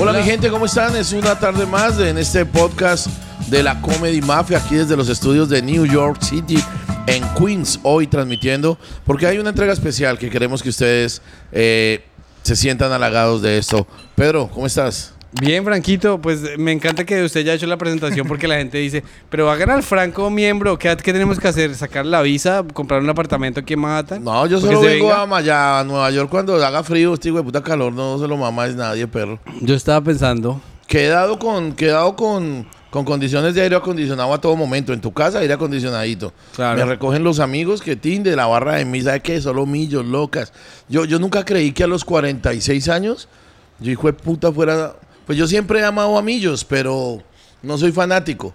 [0.00, 0.94] Hola mi gente, ¿cómo están?
[0.94, 3.08] Es una tarde más en este podcast
[3.48, 6.62] de la Comedy Mafia aquí desde los estudios de New York City
[7.08, 11.20] en Queens, hoy transmitiendo, porque hay una entrega especial que queremos que ustedes
[11.50, 12.04] eh,
[12.44, 13.88] se sientan halagados de esto.
[14.14, 15.14] Pedro, ¿cómo estás?
[15.30, 18.78] Bien, Franquito, pues me encanta que usted ya ha hecho la presentación porque la gente
[18.78, 21.74] dice, pero va a ganar Franco miembro, ¿qué, qué tenemos que hacer?
[21.74, 22.64] ¿Sacar la visa?
[22.72, 24.24] ¿Comprar un apartamento aquí en Manhattan?
[24.24, 25.22] No, yo solo vengo venga.
[25.22, 28.38] a, Maya- a Nueva York cuando haga frío, este de puta calor, no se lo
[28.38, 29.38] mamáis nadie, perro.
[29.60, 34.94] Yo estaba pensando, Quedado con, quedado con, con condiciones de aire acondicionado a todo momento.
[34.94, 36.32] En tu casa, aire acondicionadito.
[36.56, 36.78] Claro.
[36.78, 39.38] Me recogen los amigos que tin de la barra de mí, ¿sabe qué?
[39.42, 40.54] Solo millos, locas.
[40.88, 43.28] Yo, yo nunca creí que a los 46 años,
[43.78, 44.94] yo hijo de puta fuera...
[45.28, 47.22] Pues yo siempre he amado a millos, pero
[47.62, 48.54] no soy fanático.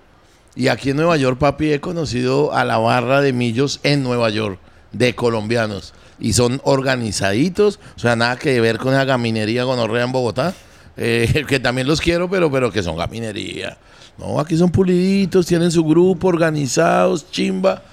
[0.56, 4.32] Y aquí en Nueva York, papi, he conocido a la barra de millos en Nueva
[4.32, 4.58] York,
[4.92, 5.94] de colombianos.
[6.20, 10.56] Y son organizaditos, o sea, nada que ver con la gaminería gonorrea en Bogotá.
[10.98, 13.78] eh, que también los quiero, pero, pero que son gaminería.
[14.18, 17.84] No, aquí son puliditos, tienen su grupo, organizados, chimba.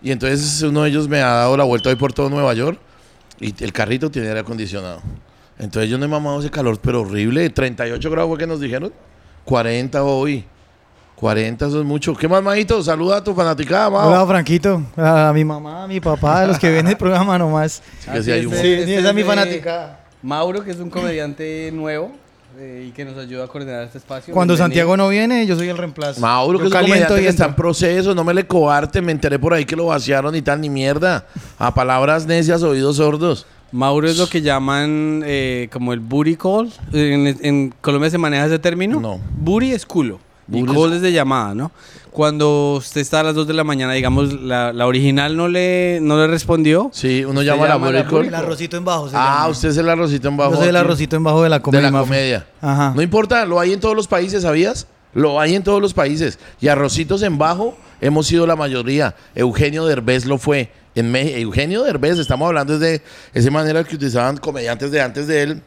[0.00, 2.78] Y entonces uno de ellos me ha dado la vuelta hoy por todo Nueva York
[3.40, 5.02] y el carrito tiene aire acondicionado.
[5.58, 7.50] Entonces yo no he mamado ese calor, pero horrible.
[7.50, 8.92] 38 grados fue que nos dijeron.
[9.44, 10.44] 40 hoy.
[11.16, 12.14] 40, eso es mucho.
[12.14, 12.80] ¿Qué más, majito?
[12.80, 14.08] Saluda a tu fanaticada, Mao.
[14.08, 14.80] Hola, Franquito.
[14.96, 17.82] A mi mamá, a mi papá, a los que ven el programa nomás.
[17.98, 19.98] Sí, que sí hay un- Sí, esa es mi de fanática.
[20.22, 22.12] Mauro, que es un comediante nuevo
[22.56, 24.32] eh, y que nos ayuda a coordinar este espacio.
[24.32, 24.64] Cuando Bienvenido.
[24.82, 26.20] Santiago no viene, yo soy el reemplazo.
[26.20, 28.46] Mauro, Yo que es un caliento comediante y que está en proceso, no me le
[28.46, 31.26] coarte, me enteré por ahí que lo vaciaron y tal, ni mierda.
[31.58, 33.44] A palabras necias, oídos sordos.
[33.72, 36.70] Mauro es lo que llaman eh, como el booty call.
[36.92, 38.98] En, en Colombia se maneja ese término.
[39.00, 39.20] No.
[39.38, 40.18] Booty es culo.
[40.50, 41.70] Y Booty call es- es de llamada, ¿no?
[42.10, 45.98] Cuando usted está a las 2 de la mañana, digamos, la, la original no le,
[46.02, 46.90] no le respondió.
[46.92, 48.26] Sí, uno llama a la llama a la booty call.
[48.26, 49.08] El arrocito en bajo.
[49.10, 49.48] se Ah, llama.
[49.48, 50.52] usted es el arrocito en bajo.
[50.52, 51.82] Yo soy el arrocito en bajo de la de comedia.
[51.82, 52.06] la mafia.
[52.08, 52.46] comedia.
[52.62, 52.92] Ajá.
[52.96, 54.86] No importa, lo hay en todos los países, ¿sabías?
[55.14, 56.38] Lo hay en todos los países.
[56.60, 59.14] Y arrocitos en bajo hemos sido la mayoría.
[59.34, 60.70] Eugenio Derbez lo fue.
[60.98, 63.02] En Me- Eugenio Derbez, estamos hablando de
[63.34, 65.62] esa manera que utilizaban comediantes de antes de él.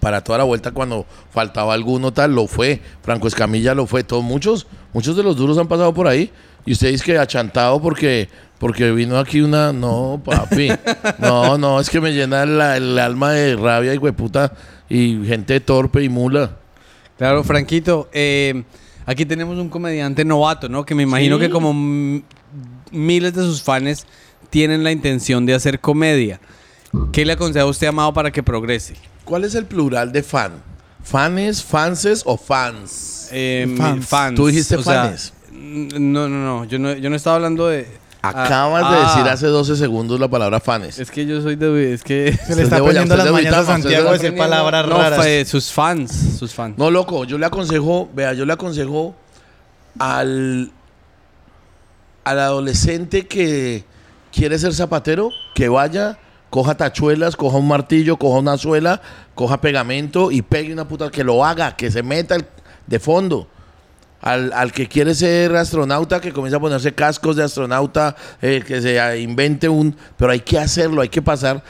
[0.00, 2.80] Para toda la vuelta cuando faltaba alguno tal, lo fue.
[3.02, 4.02] Franco Escamilla lo fue.
[4.02, 6.30] Todos, muchos, muchos de los duros han pasado por ahí.
[6.66, 9.72] Y usted dice que achantado porque, porque vino aquí una.
[9.72, 10.70] No, papi.
[11.18, 14.52] No, no, es que me llena la- el alma de rabia y hueputa.
[14.88, 16.56] Y gente torpe y mula.
[17.16, 18.64] Claro, Franquito, eh,
[19.06, 20.84] aquí tenemos un comediante novato, ¿no?
[20.84, 21.72] Que me imagino que como
[22.94, 24.06] miles de sus fans
[24.50, 26.40] tienen la intención de hacer comedia.
[27.12, 28.94] ¿Qué le aconseja usted, Amado, para que progrese?
[29.24, 30.52] ¿Cuál es el plural de fan?
[31.02, 33.28] ¿Fanes, fanses o fans?
[33.32, 34.06] Eh, Fans.
[34.06, 34.36] fans.
[34.36, 35.32] Tú dijiste o fans.
[35.52, 36.64] no, no, no.
[36.64, 37.86] Yo no, yo no estaba hablando de.
[38.22, 40.98] Acabas Ah, de ah, decir hace 12 segundos la palabra fanes.
[40.98, 41.92] Es que yo soy de.
[41.92, 42.34] Es que.
[42.46, 45.18] Se le está poniendo las de mañanas a Santiago a decir palabras no, raras.
[45.18, 46.36] fue sus fans.
[46.38, 46.78] Sus fans.
[46.78, 49.14] No, loco, yo le aconsejo, vea, yo le aconsejo
[49.98, 50.72] al,
[52.24, 53.84] al adolescente que
[54.32, 56.18] quiere ser zapatero, que vaya,
[56.50, 59.00] coja tachuelas, coja un martillo, coja una suela,
[59.34, 62.36] coja pegamento y pegue una puta, que lo haga, que se meta
[62.86, 63.48] de fondo.
[64.20, 68.80] Al, al que quiere ser astronauta, que comienza a ponerse cascos de astronauta, eh, que
[68.80, 69.94] se invente un...
[70.16, 71.62] Pero hay que hacerlo, hay que pasar.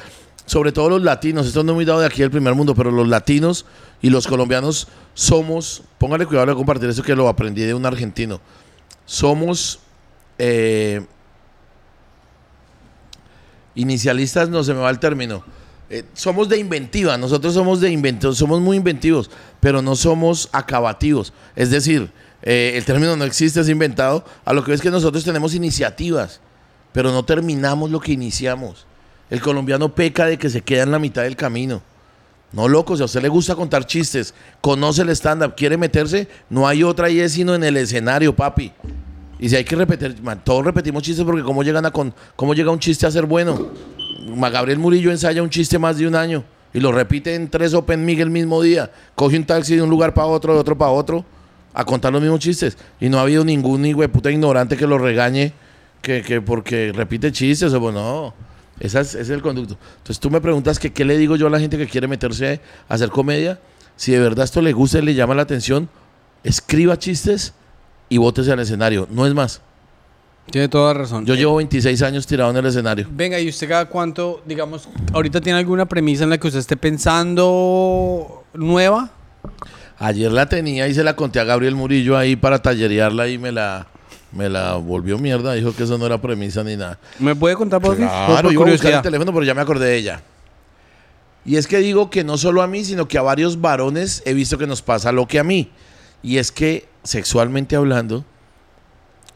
[0.47, 2.93] Sobre todo los latinos, esto no es muy dado de aquí del primer mundo, pero
[2.93, 3.67] los latinos
[4.03, 5.83] y los colombianos somos...
[5.99, 8.41] Póngale cuidado de compartir eso que lo aprendí de un argentino.
[9.05, 9.81] Somos...
[10.39, 11.05] eh,
[13.75, 15.45] inicialistas, no se me va el término.
[15.91, 19.31] Eh, somos de inventiva, nosotros somos de inventivos, somos muy inventivos,
[19.61, 21.33] pero no somos acabativos.
[21.55, 22.11] Es decir,
[22.43, 24.25] eh, el término no existe, es inventado.
[24.45, 26.41] A lo que es que nosotros tenemos iniciativas,
[26.93, 28.87] pero no terminamos lo que iniciamos.
[29.31, 31.83] El colombiano peca de que se queda en la mitad del camino.
[32.53, 36.69] No, loco, si a usted le gusta contar chistes, conoce el stand-up, quiere meterse, no
[36.69, 38.73] hay otra y es sino en el escenario, papi.
[39.45, 42.71] Y si hay que repetir, man, todos repetimos chistes porque cómo llegan a cómo llega
[42.71, 43.69] un chiste a ser bueno.
[44.51, 46.43] Gabriel Murillo ensaya un chiste más de un año
[46.73, 48.91] y lo repite en tres Open Mic el mismo día.
[49.15, 51.27] Coge un taxi de un lugar para otro, de otro para otro,
[51.75, 52.79] a contar los mismos chistes.
[52.99, 55.53] Y no ha habido ningún hijo de puta ignorante que lo regañe
[56.01, 58.35] que, que porque repite chistes o bueno, no.
[58.81, 59.77] Ese es el conducto.
[59.99, 62.95] Entonces tú me preguntas qué le digo yo a la gente que quiere meterse a
[62.95, 63.61] hacer comedia.
[63.95, 65.91] Si de verdad esto le gusta y le llama la atención,
[66.45, 67.53] escriba chistes
[68.09, 69.07] y bótese al escenario.
[69.11, 69.61] No es más.
[70.51, 71.25] Tiene toda razón.
[71.25, 73.07] Yo Eh, llevo 26 años tirado en el escenario.
[73.11, 76.77] Venga, ¿y usted cada cuánto, digamos, ahorita tiene alguna premisa en la que usted esté
[76.77, 79.11] pensando nueva?
[79.99, 83.53] Ayer la tenía y se la conté a Gabriel Murillo ahí para tallerearla y me
[83.53, 83.87] la,
[84.33, 85.55] me la volvió mierda.
[85.55, 86.99] Dijo que eso no era premisa ni nada.
[87.19, 89.61] ¿Me puede contar por, Claro, por yo iba a buscar el teléfono, pero ya me
[89.63, 90.23] acordé de ella.
[91.47, 94.35] Y es que digo que no solo a mí, sino que a varios varones he
[94.35, 95.71] visto que nos pasa lo que a mí.
[96.23, 98.25] Y es que sexualmente hablando,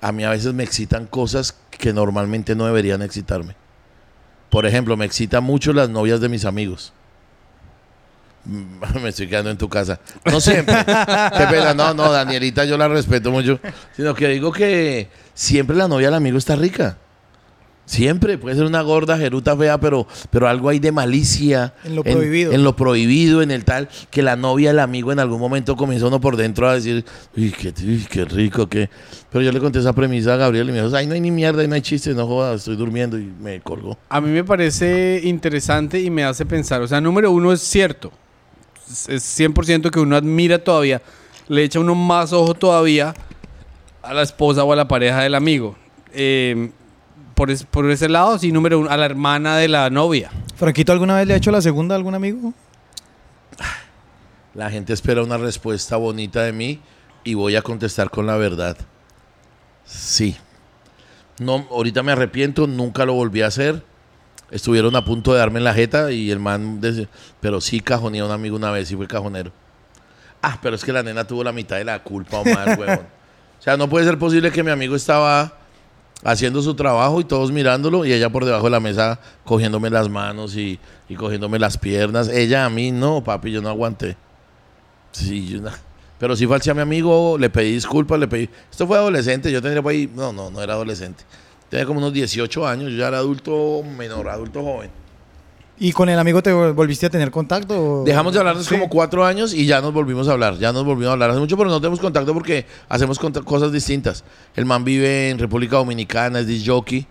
[0.00, 3.54] a mí a veces me excitan cosas que normalmente no deberían excitarme.
[4.50, 6.92] Por ejemplo, me excitan mucho las novias de mis amigos.
[9.02, 10.00] Me estoy quedando en tu casa.
[10.24, 10.74] No siempre.
[10.74, 11.74] Qué pena.
[11.74, 13.60] No, no, Danielita, yo la respeto mucho.
[13.94, 16.96] Sino que digo que siempre la novia del amigo está rica.
[17.88, 18.36] Siempre.
[18.36, 21.72] Puede ser una gorda, jeruta fea, pero, pero algo hay de malicia.
[21.84, 22.52] En lo prohibido.
[22.52, 26.06] En lo prohibido, en el tal, que la novia del amigo en algún momento comienza
[26.06, 27.02] uno por dentro a decir,
[27.34, 28.90] uy, qué, uy, qué rico, qué.
[29.32, 31.30] Pero yo le conté esa premisa a Gabriel y me dijo, ay, no hay ni
[31.30, 33.96] mierda, no hay chistes, no jodas, estoy durmiendo y me colgó.
[34.10, 36.82] A mí me parece interesante y me hace pensar.
[36.82, 38.12] O sea, número uno es cierto.
[38.90, 41.00] Es- Es 100% que uno admira todavía.
[41.48, 43.14] Le echa uno más ojo todavía
[44.02, 45.74] a la esposa o a la pareja del amigo.
[46.12, 46.70] Eh,
[47.38, 50.30] por, es- por ese lado, sí, número uno, a la hermana de la novia.
[50.56, 52.52] Franquito, ¿alguna vez le ha hecho la segunda a algún amigo?
[54.54, 56.80] La gente espera una respuesta bonita de mí
[57.22, 58.76] y voy a contestar con la verdad.
[59.84, 60.36] Sí.
[61.38, 63.84] No, ahorita me arrepiento, nunca lo volví a hacer.
[64.50, 67.08] Estuvieron a punto de darme en la jeta y el man, decía-
[67.40, 69.52] pero sí cajonía a un amigo una vez y fue cajonero.
[70.42, 73.06] Ah, pero es que la nena tuvo la mitad de la culpa, Omar, huevón.
[73.60, 75.52] O sea, no puede ser posible que mi amigo estaba
[76.24, 80.08] haciendo su trabajo y todos mirándolo y ella por debajo de la mesa cogiéndome las
[80.08, 80.78] manos y,
[81.08, 82.28] y cogiéndome las piernas.
[82.28, 84.16] Ella a mí no, papi, yo no aguanté.
[85.12, 85.60] Sí, yo
[86.18, 88.48] Pero sí falté a mi amigo, le pedí disculpas, le pedí...
[88.70, 90.10] Esto fue adolescente, yo tendría por ahí...
[90.14, 91.24] No, no, no era adolescente.
[91.68, 94.90] Tenía como unos 18 años, yo ya era adulto menor, adulto joven.
[95.80, 98.00] ¿Y con el amigo te vol- volviste a tener contacto?
[98.00, 98.74] o- Dejamos de hablarnos Sí.
[98.74, 100.56] como cuatro años y ya nos volvimos a hablar.
[100.58, 104.24] Ya nos volvimos a hablar hace mucho, pero no tenemos contacto porque hacemos cosas distintas.
[104.56, 107.06] El man vive en República Dominicana, es disc jockey.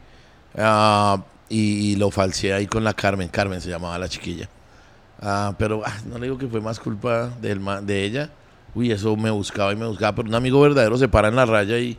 [0.58, 3.30] ah, y, y lo falseé ahí con la Carmen.
[3.30, 4.50] Carmen se llamaba la chiquilla.
[5.22, 8.30] Ah, pero ah, no le digo que fue más culpa del man- de ella.
[8.76, 10.14] Uy, eso me buscaba y me buscaba.
[10.16, 11.98] Pero un amigo verdadero se para en la raya y,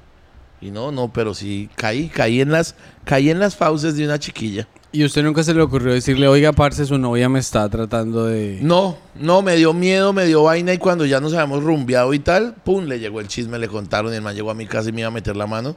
[0.61, 2.75] y no, no, pero sí caí, caí en las,
[3.05, 4.69] caí en las fauces de una chiquilla.
[4.90, 8.58] Y usted nunca se le ocurrió decirle, oiga, parce, su novia me está tratando de...
[8.62, 12.19] No, no, me dio miedo, me dio vaina y cuando ya nos habíamos rumbeado y
[12.20, 14.88] tal, pum, le llegó el chisme, le contaron y el man llegó a mi casa
[14.88, 15.76] y me iba a meter la mano.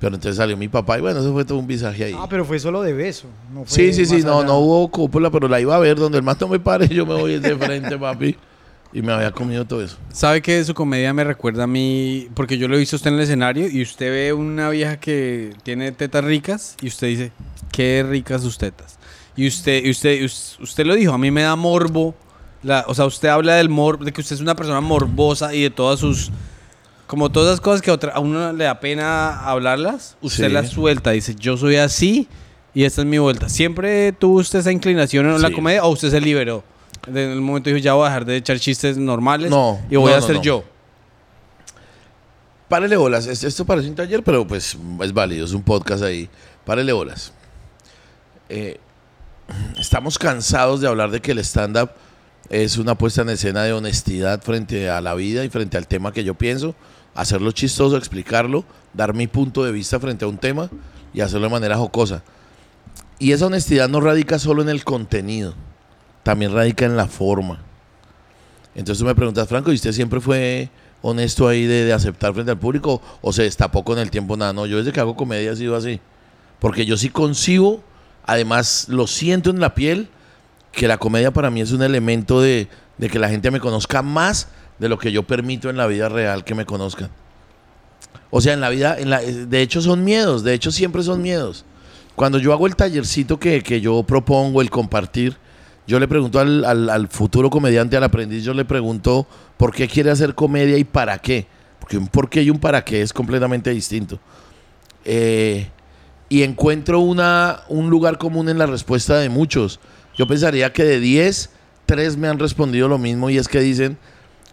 [0.00, 2.16] Pero entonces salió mi papá y bueno, eso fue todo un visaje ahí.
[2.16, 3.28] Ah, pero fue solo de beso.
[3.52, 4.46] no fue sí, sí, sí, no, allá.
[4.48, 7.06] no hubo cúpula, pero la iba a ver donde el man no me pare, yo
[7.06, 8.36] me voy de frente, papi.
[8.92, 9.98] Y me había comido todo eso.
[10.12, 12.28] ¿Sabe que su comedia me recuerda a mí?
[12.34, 15.52] Porque yo lo he visto usted en el escenario y usted ve una vieja que
[15.62, 17.32] tiene tetas ricas y usted dice,
[17.70, 18.98] qué ricas sus tetas.
[19.36, 22.14] Y usted, y usted, us- usted lo dijo, a mí me da morbo.
[22.62, 25.62] La, o sea, usted habla del morbo, de que usted es una persona morbosa y
[25.62, 26.30] de todas sus...
[27.06, 30.52] Como todas esas cosas que a otra- a uno le da pena hablarlas, usted Sí.
[30.52, 31.10] las suelta.
[31.12, 32.26] Dice, yo soy así
[32.74, 33.48] y esta es mi vuelta.
[33.48, 35.54] ¿Siempre tuvo usted esa inclinación en la Sí.
[35.54, 36.64] comedia o usted se liberó?
[37.06, 40.10] En el momento dijo, ya voy a dejar de echar chistes normales No, y voy
[40.12, 40.42] no, a ser no.
[40.42, 40.64] yo.
[42.68, 46.28] Párele bolas, Es- esto parece un taller, pero pues es válido, es un podcast ahí.
[46.64, 47.32] Párele bolas.
[48.50, 48.78] Eh,
[49.78, 51.90] estamos cansados de hablar de que el stand-up
[52.50, 56.12] es una puesta en escena de honestidad frente a la vida y frente al tema
[56.12, 56.74] que yo pienso,
[57.14, 60.68] hacerlo chistoso, explicarlo, dar mi punto de vista frente a un tema
[61.14, 62.22] y hacerlo de manera jocosa.
[63.18, 65.54] Y esa honestidad no radica solo en el contenido,
[66.28, 67.58] también radica en la forma.
[68.74, 70.68] Entonces tú me preguntas, Franco, ¿y usted siempre fue
[71.00, 74.36] honesto ahí de, de aceptar frente al público o se destapó con el tiempo?
[74.36, 76.00] Nada, no, yo desde que hago comedia he sido así.
[76.58, 77.82] Porque yo sí concibo,
[78.26, 80.10] además lo siento en la piel,
[80.70, 82.68] que la comedia para mí es un elemento de,
[82.98, 86.10] de que la gente me conozca más de lo que yo permito en la vida
[86.10, 87.08] real que me conozcan.
[88.28, 91.64] O sea, en la vida, la, de hecho son miedos, de hecho siempre son miedos.
[92.16, 95.38] Cuando yo hago el tallercito que, que yo propongo, el compartir,
[95.88, 99.26] yo le pregunto al, al- futuro comediante, al aprendiz, yo le pregunto
[99.56, 101.46] por qué quiere hacer comedia y para qué.
[101.80, 104.20] Porque un por qué y un para qué es completamente distinto.
[105.06, 105.68] Eh,
[106.28, 109.80] y encuentro una, un lugar común en la respuesta de muchos.
[110.14, 111.50] Yo pensaría que de 10,
[111.86, 113.96] 3 me han respondido lo mismo y es que dicen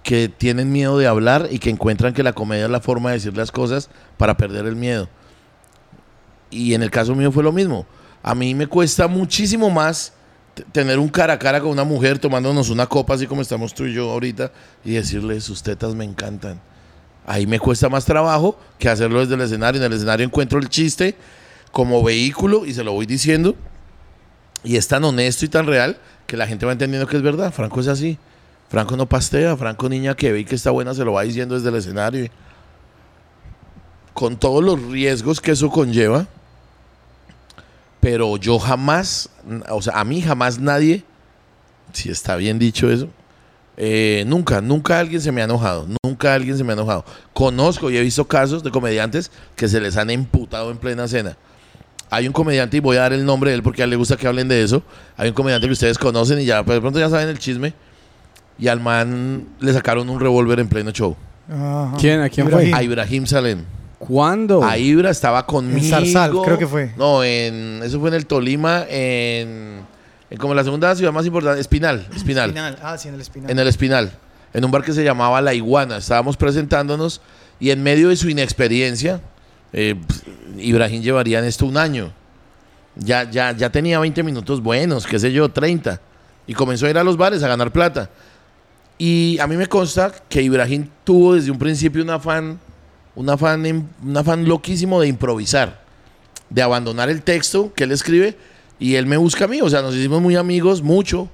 [0.04, 3.16] que tienen miedo de hablar y que encuentran que la comedia es la forma de
[3.18, 5.10] decir las cosas para perder el miedo.
[6.50, 7.86] Y en el caso mío fue lo mismo.
[8.24, 10.14] A mí me cuesta muchísimo más
[10.72, 13.86] tener un cara a cara con una mujer tomándonos una copa así como estamos tú
[13.86, 14.52] y yo ahorita
[14.84, 16.60] y decirle sus tetas me encantan.
[17.26, 19.82] Ahí me cuesta más trabajo que hacerlo desde el escenario.
[19.82, 21.16] En el escenario encuentro el chiste
[21.72, 23.56] como vehículo y se lo voy diciendo.
[24.64, 25.98] Y es tan honesto y tan real
[26.28, 27.52] que la gente va entendiendo que es verdad.
[27.52, 28.18] Franco es así.
[28.70, 29.58] Franco no pastea.
[29.58, 32.30] Franco, niña que ve y que está buena, se lo va diciendo desde el escenario.
[34.14, 36.28] Con todos los riesgos que eso conlleva.
[38.06, 39.32] Pero yo jamás,
[39.68, 41.04] o sea, a mí jamás nadie
[41.92, 43.10] si está bien dicho eso.
[43.78, 45.88] Eh, nunca, nunca alguien se me ha enojado.
[46.04, 47.04] Nunca alguien se me ha enojado.
[47.34, 51.36] Conozco y he visto casos de comediantes que se les han emputado en plena cena.
[52.12, 53.96] Hay un comediante, y voy a dar el nombre de él porque a él le
[53.96, 54.84] gusta que hablen de eso.
[55.18, 57.74] Hay un comediante que ustedes conocen y ya, pues de pronto ya saben el chisme.
[58.60, 61.16] Y al man le sacaron un revólver en pleno show.
[61.50, 61.98] Ajá.
[61.98, 62.22] ¿Quién?
[62.22, 62.70] ¿A quién Ibrahim.
[62.70, 62.80] fue?
[62.80, 63.64] A Ibrahim Salem.
[63.98, 64.64] ¿Cuándo?
[64.64, 65.88] A Ibra estaba conmigo.
[65.88, 66.92] Zarzal, creo que fue.
[66.98, 69.82] No, en, eso fue en el Tolima, en,
[70.30, 72.80] en como la segunda ciudad más importante, Espinal, Espinal, Espinal.
[72.82, 73.52] Ah, sí, en el espinal.
[73.52, 74.12] en el Espinal,
[74.54, 75.98] en un bar que se llamaba La Iguana.
[75.98, 77.22] Estábamos presentándonos
[77.60, 79.22] y en medio de su inexperiencia,
[79.72, 79.96] eh,
[80.58, 82.12] Ibrahim llevaría en esto un año.
[82.96, 86.00] Ya, ya, ya tenía 20 minutos buenos, qué sé yo, 30.
[86.48, 88.10] Y comenzó a ir a los bares a ganar plata.
[88.98, 92.60] Y a mí me consta que Ibrahim tuvo desde un principio un afán,
[93.16, 95.82] un afán, un afán loquísimo de improvisar,
[96.50, 98.38] de abandonar el texto que él escribe
[98.80, 99.62] y él me busca a mí.
[99.62, 101.30] O sea, nos hicimos muy amigos, mucho.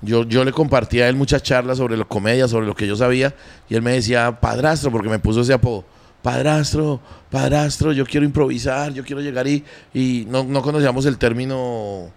[0.00, 2.96] Yo, yo le compartía a él muchas charlas sobre la comedia, sobre lo que yo
[2.96, 3.34] sabía,
[3.68, 5.84] y él me decía, padrastro, porque me puso ese apodo.
[6.22, 7.00] Padrastro,
[7.30, 9.64] padrastro, yo quiero improvisar, yo quiero llegar y,
[9.94, 12.10] y no, no conocíamos el término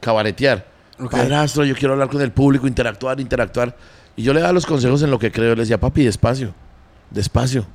[0.00, 0.66] cabaretear.
[1.10, 3.76] Padrastro, yo quiero hablar con el público, interactuar, interactuar.
[4.16, 5.54] Y yo le daba los consejos en lo que creo.
[5.54, 6.52] Le decía, papi, despacio,
[7.10, 7.66] despacio.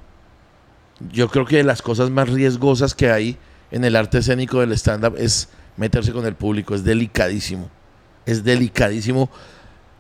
[1.12, 3.38] Yo creo que las cosas más riesgosas que hay
[3.72, 6.76] en el arte escénico del stand-up es meterse con el público.
[6.76, 7.70] Es delicadísimo.
[8.26, 9.30] Es delicadísimo.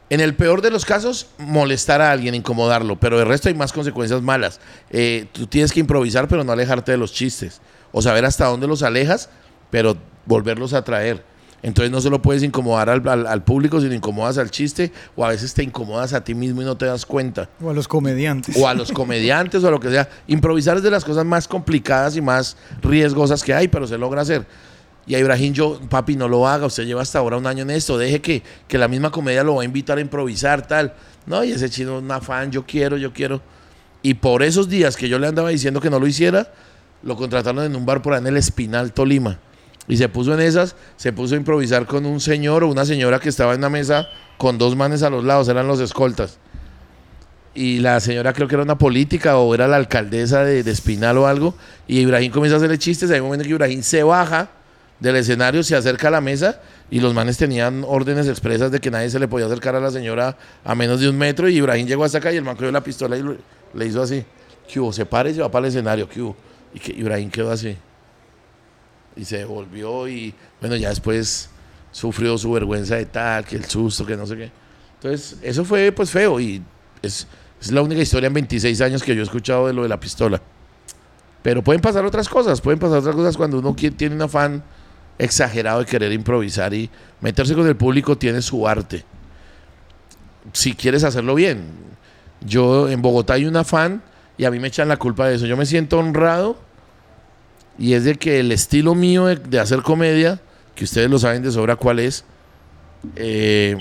[0.09, 3.73] En el peor de los casos, molestar a alguien, incomodarlo, pero de resto hay más
[3.73, 4.59] consecuencias malas.
[4.91, 7.59] Eh, tú tienes que improvisar, pero no alejarte de los chistes.
[7.91, 9.29] O saber hasta dónde los alejas,
[9.71, 11.23] pero volverlos a traer.
[11.63, 15.29] Entonces no solo puedes incomodar al, al- al público, sino incomodas al chiste, o a
[15.29, 17.49] veces te incomodas a ti mismo y no te das cuenta.
[17.61, 18.55] O a los comediantes.
[18.57, 20.07] O a los comediantes o a lo que sea.
[20.27, 24.21] Improvisar es de las cosas más complicadas y más riesgosas que hay, pero se logra
[24.21, 24.45] hacer.
[25.07, 27.69] Y a Ibrahim, yo, papi, no lo haga, usted lleva hasta ahora un año en
[27.71, 30.93] esto, deje que, que la misma comedia lo va a invitar a improvisar, tal.
[31.27, 33.41] No, y ese chino, un afán, yo quiero, yo quiero.
[34.01, 36.51] Y por esos días que yo le andaba diciendo que no lo hiciera,
[37.03, 39.39] lo contrataron en un bar por ahí en el Espinal, Tolima.
[39.87, 43.19] Y se puso en esas, se puso a improvisar con un señor o una señora
[43.19, 46.39] que estaba en una mesa con dos manes a los lados, eran los escoltas.
[47.53, 51.25] Y la señora creo que era una política o era la alcaldesa de, Espinal o
[51.25, 51.55] algo.
[51.87, 53.09] Y Ibrahim comienza a hacerle chistes.
[53.11, 54.49] Hay un momento que Ibrahim se baja
[54.99, 56.59] del escenario, se acerca a la mesa
[56.91, 59.89] y los manes tenían órdenes expresas de que nadie se le podía acercar a la
[59.89, 61.47] señora a menos de un metro.
[61.47, 63.23] Y Ibrahim llegó hasta acá y el man cogió la pistola y
[63.73, 64.25] le hizo así.
[64.67, 64.91] ¿Qué hubo?
[64.91, 66.09] Se para y se va para el escenario.
[66.09, 66.35] ¿Qué hubo?
[66.73, 67.77] Y Ibrahim quedó así.
[69.15, 71.49] Y se devolvió y bueno, ya después
[71.91, 74.51] sufrió su vergüenza de tal, que el susto, que no sé qué.
[74.95, 76.61] Entonces, eso fue pues feo y
[77.01, 77.27] es,
[77.61, 79.99] es la única historia en 26 años que yo he escuchado de lo de la
[79.99, 80.41] pistola.
[81.41, 84.63] Pero pueden pasar otras cosas, pueden pasar otras cosas cuando uno tiene un afán
[85.17, 86.89] exagerado de querer improvisar y
[87.21, 89.05] meterse con el público tiene su arte.
[90.53, 91.85] Si quieres hacerlo bien.
[92.41, 94.03] Yo en Bogotá hay un afán
[94.37, 95.45] y a mí me echan la culpa de eso.
[95.45, 96.57] Yo me siento honrado
[97.77, 100.41] y es de que el estilo mío de, hacer comedia,
[100.75, 102.25] que ustedes lo saben de sobra cuál es,
[103.15, 103.75] eh,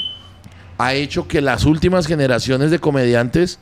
[0.79, 3.59] ha hecho que las últimas generaciones de comediantes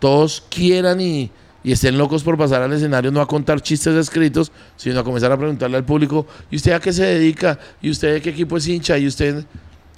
[0.00, 1.30] todos quieran y,
[1.62, 5.30] y estén locos por pasar al escenario, no a contar chistes escritos, sino a comenzar
[5.32, 7.58] a preguntarle al público, ¿y usted a qué se dedica?
[7.80, 8.98] ¿Y usted de qué equipo es hincha?
[8.98, 9.44] ¿Y usted?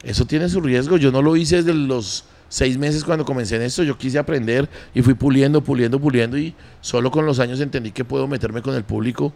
[0.03, 0.97] Eso tiene su riesgo.
[0.97, 3.83] Yo no lo hice desde los seis meses cuando comencé en esto.
[3.83, 8.05] Yo quise aprender y fui puliendo, puliendo, puliendo y solo con los años entendí que
[8.05, 9.33] puedo meterme con el público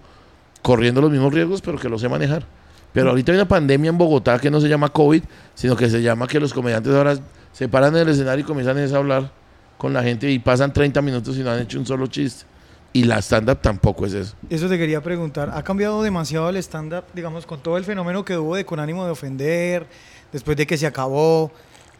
[0.65, 2.47] corriendo los mismos riesgos, pero que lo sé manejar.
[2.95, 5.23] Pero ahorita hay una pandemia en Bogotá que no se llama COVID,
[5.55, 7.19] sino que se llama que los comediantes ahora
[7.53, 9.31] se paran en el escenario y comienzan a hablar
[9.77, 12.47] con la gente y pasan 30 minutos y no han hecho un solo chiste.
[12.95, 14.37] Y la stand-up tampoco es eso.
[14.49, 15.51] Eso te quería preguntar.
[15.53, 19.05] ¿Ha cambiado demasiado el stand-up, digamos, con todo el fenómeno que hubo de con ánimo
[19.05, 19.87] de ofender,
[20.33, 21.53] después de que se acabó?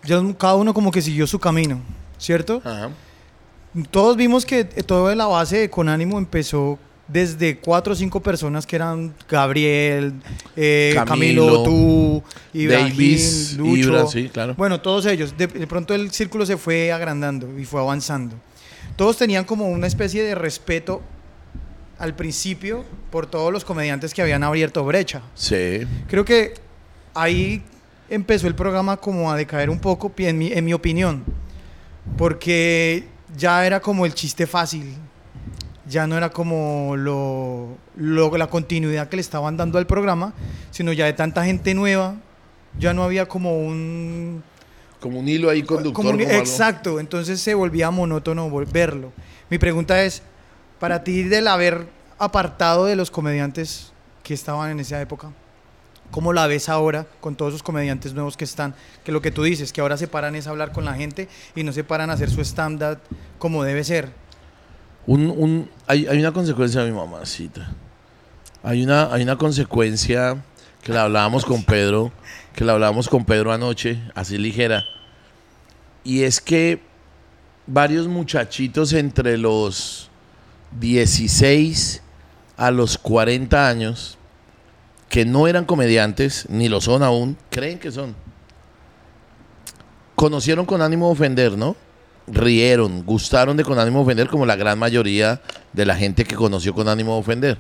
[0.05, 1.83] Ya cada uno como que siguió su camino,
[2.17, 2.63] ¿cierto?
[2.65, 2.89] Ajá.
[3.91, 8.21] Todos vimos que eh, toda la base de Con Ánimo empezó desde cuatro o cinco
[8.23, 10.15] personas que eran Gabriel,
[10.57, 12.23] eh, Camilo, Camilo, tú,
[12.55, 13.77] Ibrahim, Davis, Lucho.
[13.77, 14.55] Ibra, sí, claro.
[14.57, 15.37] Bueno, todos ellos.
[15.37, 18.37] De, de pronto el círculo se fue agrandando y fue avanzando.
[18.97, 21.03] Todos tenían como una especie de respeto
[21.99, 25.23] al principio por todos los comediantes que habían abierto brecha.
[25.35, 25.81] Sí.
[26.09, 26.55] Creo que
[27.13, 27.63] ahí
[28.09, 31.23] empezó el programa como a decaer un poco, pi- en mi, en mi opinión,
[32.17, 33.05] porque
[33.37, 34.95] ya era como el chiste fácil,
[35.87, 40.33] ya no era como lo, lo- la continuidad que le estaban dando al programa,
[40.71, 42.17] sino ya de tanta gente nueva,
[42.79, 44.43] ya no había como un...
[45.01, 45.93] Como un hilo ahí conductor.
[45.93, 46.41] como un- como algo.
[46.41, 49.13] exacto, entonces se volvía monótono verlo.
[49.51, 50.23] Mi pregunta es,
[50.81, 51.87] para ti del haber
[52.19, 55.31] apartado de los comediantes que estaban en esa época,
[56.11, 58.73] ¿Cómo la ves ahora con todos esos comediantes nuevos que están?
[59.03, 61.65] Que lo que tú dices, que ahora se paran es hablar con la gente y
[61.65, 62.99] no se paran a hacer su stand-up
[63.39, 64.11] como debe ser.
[65.07, 67.71] Un, un- hay, hay una consecuencia de mi mamacita.
[68.63, 70.43] Hay una, hay una consecuencia
[70.83, 72.13] que la hablábamos con Pedro,
[72.55, 74.85] que la hablábamos con Pedro anoche, así ligera.
[76.03, 76.81] Y es que
[77.67, 80.11] varios muchachitos entre los
[80.81, 82.03] 16
[82.57, 84.19] a los 40 años,
[85.09, 88.15] que no eran comediantes, ni lo son aún, creen que son.
[90.15, 91.77] Conocieron con ánimo de ofender, ¿no?
[92.27, 95.41] Rieron, gustaron de con ánimo de ofender, como la gran mayoría
[95.73, 97.59] de la gente que conoció con ánimo de ofender.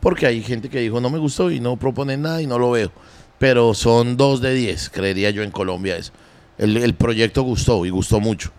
[0.00, 2.70] Porque hay gente que dijo, no me gustó y no proponen nada y no lo
[2.70, 2.92] veo.
[3.38, 6.12] Pero son dos de diez, creería yo en Colombia eso.
[6.58, 8.50] El, proyecto gustó y gustó mucho.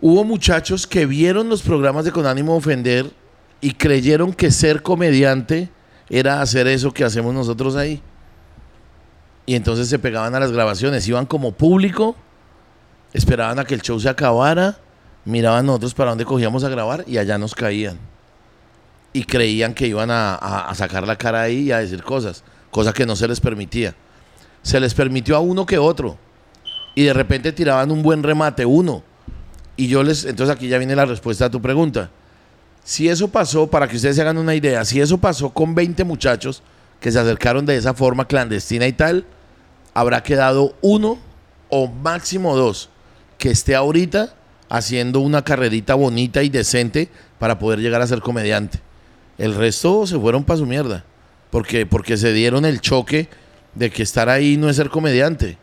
[0.00, 3.10] Hubo muchachos que vieron los programas de con ánimo de ofender
[3.60, 5.68] y creyeron que ser comediante
[6.08, 8.00] era hacer eso que hacemos nosotros ahí.
[9.44, 12.16] Y entonces se pegaban a las grabaciones, iban como público,
[13.12, 14.78] esperaban a que el show se acabara,
[15.24, 17.98] miraban nosotros para dónde cogíamos a grabar y allá nos caían.
[19.12, 23.06] Y creían que iban a, sacar la cara ahí y a decir cosas, cosa que
[23.06, 23.94] no se les permitía.
[24.62, 26.18] Se les permitió a uno que otro.
[26.94, 29.02] Y de repente tiraban un buen remate, uno.
[29.76, 32.10] Y yo les, entonces aquí ya viene la respuesta a tu pregunta.
[32.84, 36.04] Si eso pasó, para que ustedes se hagan una idea, si eso pasó con 20
[36.04, 36.62] muchachos
[37.00, 39.24] que se acercaron de esa forma clandestina y tal,
[39.94, 41.18] habrá quedado uno
[41.68, 42.90] o máximo dos
[43.38, 44.34] que esté ahorita
[44.68, 48.80] haciendo una carrerita bonita y decente para poder llegar a ser comediante.
[49.38, 51.04] El resto se fueron para su mierda,
[51.50, 53.28] porque, porque se dieron el choque
[53.74, 55.58] de que estar ahí no es ser comediante.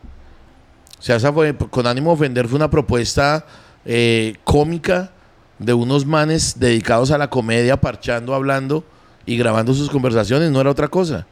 [0.99, 3.45] O sea, esa fue, con ánimo de ofender, fue una propuesta
[3.85, 5.11] eh, cómica
[5.59, 8.85] de unos manes dedicados a la comedia, parchando, hablando
[9.25, 11.25] y grabando sus conversaciones, no era otra cosa.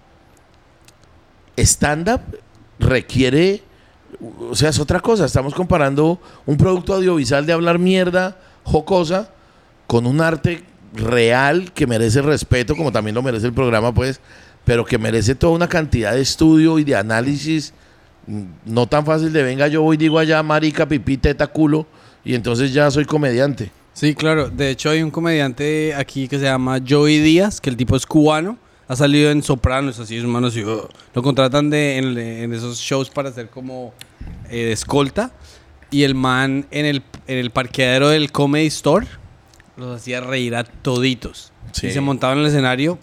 [1.58, 2.22] Stand-up
[2.80, 3.64] requiere,
[4.50, 5.26] o sea, es otra cosa.
[5.26, 9.30] Estamos comparando un producto audiovisual de hablar mierda jocosa
[9.88, 14.20] con un arte real que merece respeto, como también lo merece el programa, pues,
[14.66, 17.74] pero que merece toda una cantidad de estudio y de análisis.
[18.28, 21.86] mm, No tan fácil de venga, yo voy, digo allá, marica, pipí, teta, culo,
[22.24, 23.72] y entonces ya soy comediante.
[23.94, 24.50] Sí, claro.
[24.50, 28.06] De hecho, hay un comediante aquí que se llama Joey Díaz, que el tipo es
[28.06, 28.58] cubano.
[28.92, 32.78] Ha salido en Sopranos, así sus manos y uh, lo contratan de, en, en esos
[32.78, 33.94] shows para hacer como
[34.50, 35.32] eh, de escolta.
[35.92, 39.08] Y el man en el, en el parqueadero del Comedy Store
[39.78, 41.54] los hacía reír a toditos.
[41.72, 41.88] Sí.
[41.88, 43.00] Y se montaba en el escenario,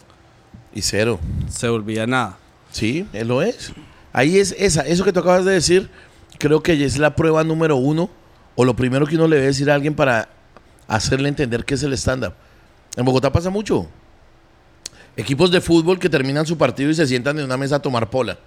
[0.75, 1.21] Y cero.
[1.49, 2.37] se volvía nada.
[2.71, 3.73] Sí, él lo es.
[4.13, 5.89] Ahí es esa, eso que tú acabas de decir,
[6.39, 8.11] creo que es la prueba número uno,
[8.57, 10.29] o lo primero que uno le debe decir a alguien para
[10.87, 12.35] hacerle entender qué es el stand-up.
[12.95, 13.89] En Bogotá pasa mucho.
[15.19, 18.09] Equipos de fútbol que terminan su partido y se sientan en una mesa a tomar
[18.09, 18.39] pola.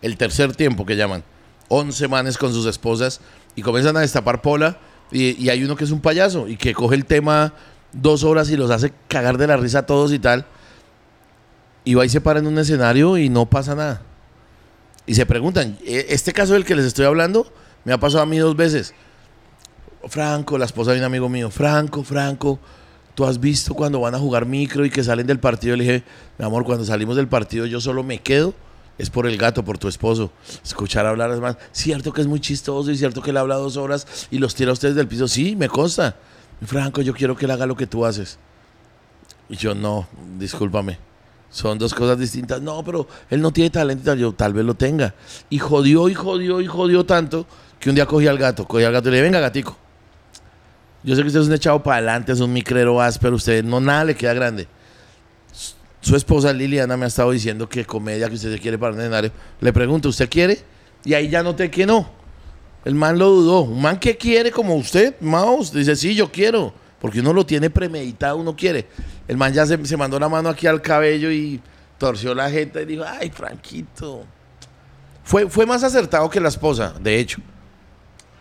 [0.00, 1.24] El tercer tiempo que llaman.
[1.68, 3.20] 11 manes con sus esposas
[3.56, 4.78] y comienzan a destapar pola.
[5.10, 7.52] Y, y hay uno que es un payaso y que coge el tema
[7.92, 10.46] dos horas y los hace cagar de la risa a todos y tal.
[11.84, 14.02] Y va y se para en un escenario y no pasa nada.
[15.06, 17.52] Y se preguntan, "E- este caso del que les estoy hablando
[17.84, 18.94] me ha pasado a mí dos veces.
[20.08, 22.60] Franco, la esposa de un amigo mío, Franco, Franco,
[23.20, 25.76] tú has visto cuando van a jugar micro y que salen del partido.
[25.76, 26.04] Le dije,
[26.38, 28.54] mi amor, cuando salimos del partido yo solo me quedo,
[28.96, 30.32] es por el gato, por tu esposo.
[30.64, 33.76] Escuchar hablar es más, cierto que es muy chistoso y cierto que él habla dos
[33.76, 35.28] horas y los tira a ustedes del piso.
[35.28, 36.16] Sí, me consta.
[36.64, 38.38] Franco, yo quiero que él haga lo que tú haces.
[39.50, 40.96] Y yo, no, discúlpame.
[41.50, 42.62] Son dos cosas distintas.
[42.62, 44.14] No, pero él no tiene talento.
[44.14, 45.14] Yo tal vez lo tenga.
[45.50, 47.44] Y jodió y jodió y jodió tanto
[47.78, 48.66] que un día cogí al gato.
[48.66, 49.76] Cogí al gato y le dije, venga, gatico.
[51.02, 53.36] Yo sé que usted es un echado para adelante, es un micrero áspero.
[53.36, 54.68] Usted no nada le queda grande.
[56.00, 59.00] Su esposa Liliana me ha estado diciendo que comedia que usted se quiere para un
[59.00, 59.30] escenario.
[59.60, 60.58] Le pregunto, ¿usted quiere?
[61.04, 62.10] Y ahí ya noté que no.
[62.84, 63.60] El man lo dudó.
[63.62, 66.72] Un man que quiere como usted, Maus, dice, sí, yo quiero.
[67.00, 68.86] Porque uno lo tiene premeditado, uno quiere.
[69.26, 71.60] El man ya se, se mandó la mano aquí al cabello y
[71.98, 74.24] torció la jeta y dijo, ay, Franquito.
[75.22, 77.40] Fue, fue más acertado que la esposa, de hecho.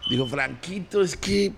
[0.10, 1.54] Dijo, Franquito, es que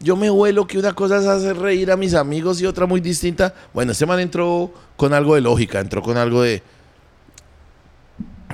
[0.00, 3.00] yo me vuelo que una cosa es hacer reír a mis amigos y otra muy
[3.00, 3.54] distinta.
[3.74, 6.62] Bueno, este man entró con algo de lógica, entró con algo de...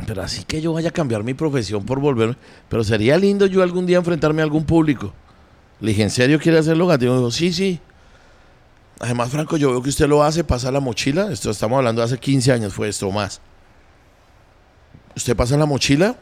[0.07, 2.37] Pero así que yo vaya a cambiar mi profesión por volverme...
[2.69, 5.13] Pero sería lindo yo algún día enfrentarme a algún público.
[5.81, 6.87] Le dije, ¿en serio quiere hacerlo?
[6.89, 7.81] Gatino dijo, sí, sí.
[8.99, 11.31] Además, Franco, yo veo que usted lo hace, pasa la mochila.
[11.31, 13.41] Esto estamos hablando de hace 15 años, fue esto más.
[15.15, 16.17] Usted pasa la mochila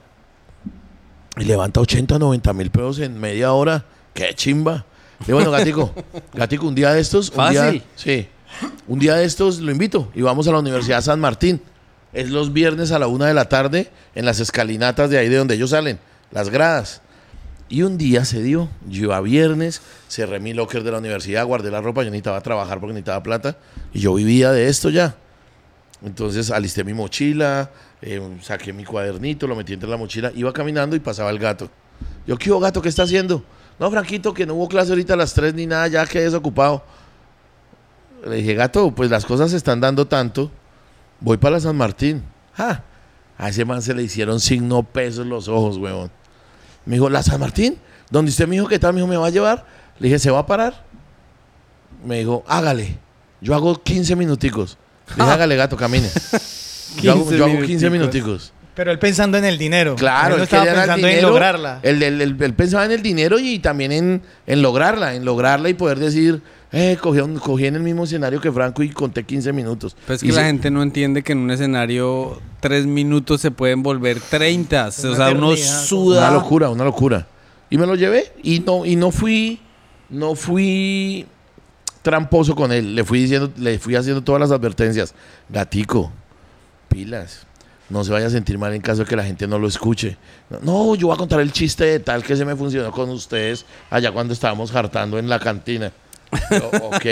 [1.36, 3.86] y levanta 80, 90 mil pesos en media hora.
[4.12, 4.84] ¡Qué chimba!
[5.26, 5.92] Y bueno, Gatico,
[6.32, 7.30] Gatico, un día de estos.
[7.30, 7.82] Un día, Fácil.
[7.96, 8.28] sí.
[8.86, 11.60] Un día de estos lo invito y vamos a la Universidad San Martín.
[12.12, 15.36] es los viernes a la una de la tarde en las escalinatas de ahí de
[15.36, 15.98] donde ellos salen,
[16.30, 17.00] las gradas.
[17.68, 21.70] Y un día se dio, yo a viernes cerré mi locker de la universidad, guardé
[21.70, 23.56] la ropa, yo necesitaba trabajar porque necesitaba plata
[23.92, 25.16] y yo vivía de esto ya.
[26.04, 27.70] Entonces alisté mi mochila,
[28.02, 31.70] eh, saqué mi cuadernito, lo metí entre la mochila, iba caminando y pasaba el gato.
[32.26, 32.82] Yo, ¿qué hubo gato?
[32.82, 33.42] ¿Qué está haciendo?
[33.78, 36.82] No, Franquito, que no hubo clase ahorita a las 3 ni nada, ya que desocupado.
[38.24, 40.50] Le dije, gato, pues las cosas se están dando tanto,
[41.20, 42.22] voy para la San Martín.
[42.56, 42.82] Ah,
[43.36, 46.10] a ese man se le hicieron signo pesos los ojos, huevón.
[46.86, 47.78] Me dijo, ¿la San Martín?
[48.10, 48.94] ¿Dónde usted me dijo qué tal?
[48.94, 49.66] Me dijo, ¿me va a llevar?
[49.98, 50.84] Le dije, ¿se va a parar?
[52.04, 52.98] Me dijo, hágale.
[53.40, 54.78] Yo hago 15 minuticos.
[55.08, 56.08] Le dije, hágale, gato, camine.
[57.02, 58.52] Yo hago, 15 yo hago 15 minuticos.
[58.74, 59.94] Pero él pensando en el dinero.
[59.94, 61.78] Claro, Él no él estaba pensando en dinero, lograrla.
[61.82, 65.68] Él, él- él- él pensaba en el dinero y también en, en lograrla, en lograrla
[65.68, 69.22] y poder decir, eh, cogí, un- cogí en el mismo escenario que Franco y conté
[69.22, 69.96] 15 minutos.
[70.06, 73.40] Pues es Y que la se- gente no entiende que en un escenario tres minutos
[73.40, 74.88] se pueden volver 30.
[74.88, 76.18] O sea, uno suda.
[76.28, 77.28] Una locura, una locura.
[77.70, 79.60] Y me lo llevé y no, y no fui,
[80.10, 81.26] no fui
[82.02, 82.96] tramposo con él.
[82.96, 85.14] Le fui diciendo, le fui haciendo todas las advertencias.
[85.48, 86.12] Gatico,
[86.88, 87.46] pilas.
[87.90, 90.16] No se vaya a sentir mal en caso de que la gente no lo escuche.
[90.62, 93.66] No, yo voy a contar el chiste de tal que se me funcionó con ustedes
[93.90, 95.92] allá cuando estábamos hartando en la cantina.
[96.50, 97.06] Yo, ok,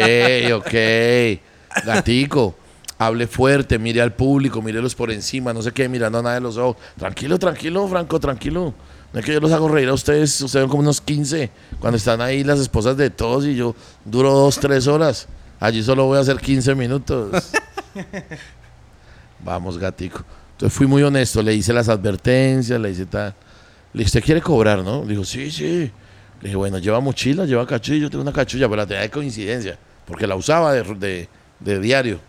[0.55, 1.85] ok.
[1.85, 2.55] Gatico,
[2.99, 6.41] hable fuerte, mire al público, mírelos por encima, no se quede mirando a nadie de
[6.41, 6.77] los ojos.
[6.99, 8.75] Tranquilo, tranquilo, Franco, tranquilo.
[9.13, 11.99] No es que yo los hago reír a ustedes, ustedes son como unos 15, cuando
[11.99, 13.75] están ahí las esposas de todos y yo
[14.07, 15.29] duro dos, tres horas.
[15.61, 17.53] Allí solo voy a hacer 15 minutos.
[19.45, 20.25] Vamos, gatico.
[20.63, 23.35] Entonces fui muy honesto, le hice las advertencias, le hice tal.
[23.93, 25.05] Le dije, ¿usted quiere cobrar, no?
[25.05, 25.91] Dijo, sí, sí.
[26.41, 29.11] Le dije, bueno, lleva mochila, lleva cachulla, yo tengo una cachulla, pero la tenía de
[29.11, 32.21] coincidencia, porque la usaba de, de- de diario.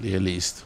[0.00, 0.62] Le dije, listo.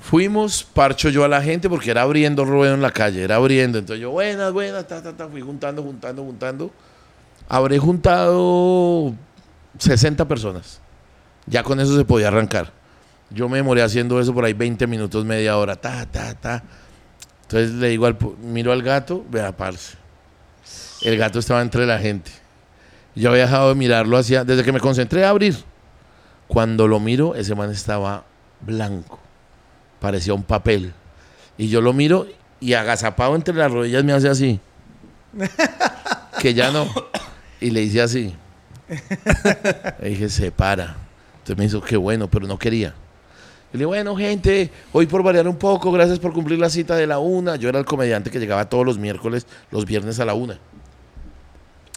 [0.00, 3.78] Fuimos, parcho yo a la gente porque era abriendo ruedo en la calle, era abriendo.
[3.78, 6.70] Entonces yo, buenas, buenas, ta, ta, ta, fui juntando, juntando, juntando.
[7.48, 9.12] Habré juntado
[9.78, 10.80] 60 personas.
[11.46, 12.80] Ya con eso se podía arrancar.
[13.34, 16.62] Yo me demoré haciendo eso por ahí 20 minutos, media hora, ta, ta, ta.
[17.42, 19.96] Entonces le digo al, miro al gato, vea, parce.
[21.02, 22.30] El gato estaba entre la gente.
[23.14, 25.56] Yo había dejado de mirarlo hacia, desde que me concentré a abrir.
[26.46, 28.24] Cuando lo miro, ese man estaba
[28.60, 29.18] blanco.
[30.00, 30.92] Parecía un papel.
[31.58, 32.26] Y yo lo miro
[32.60, 34.60] y agazapado entre las rodillas me hace así.
[36.40, 36.88] que ya no.
[37.60, 38.34] Y le hice así.
[40.00, 40.96] Le dije, se para.
[41.38, 42.94] Entonces me hizo, qué bueno, pero no quería.
[43.72, 47.06] Y le bueno, gente, hoy por variar un poco, gracias por cumplir la cita de
[47.06, 47.56] la una.
[47.56, 50.58] Yo era el comediante que llegaba todos los miércoles, los viernes a la una.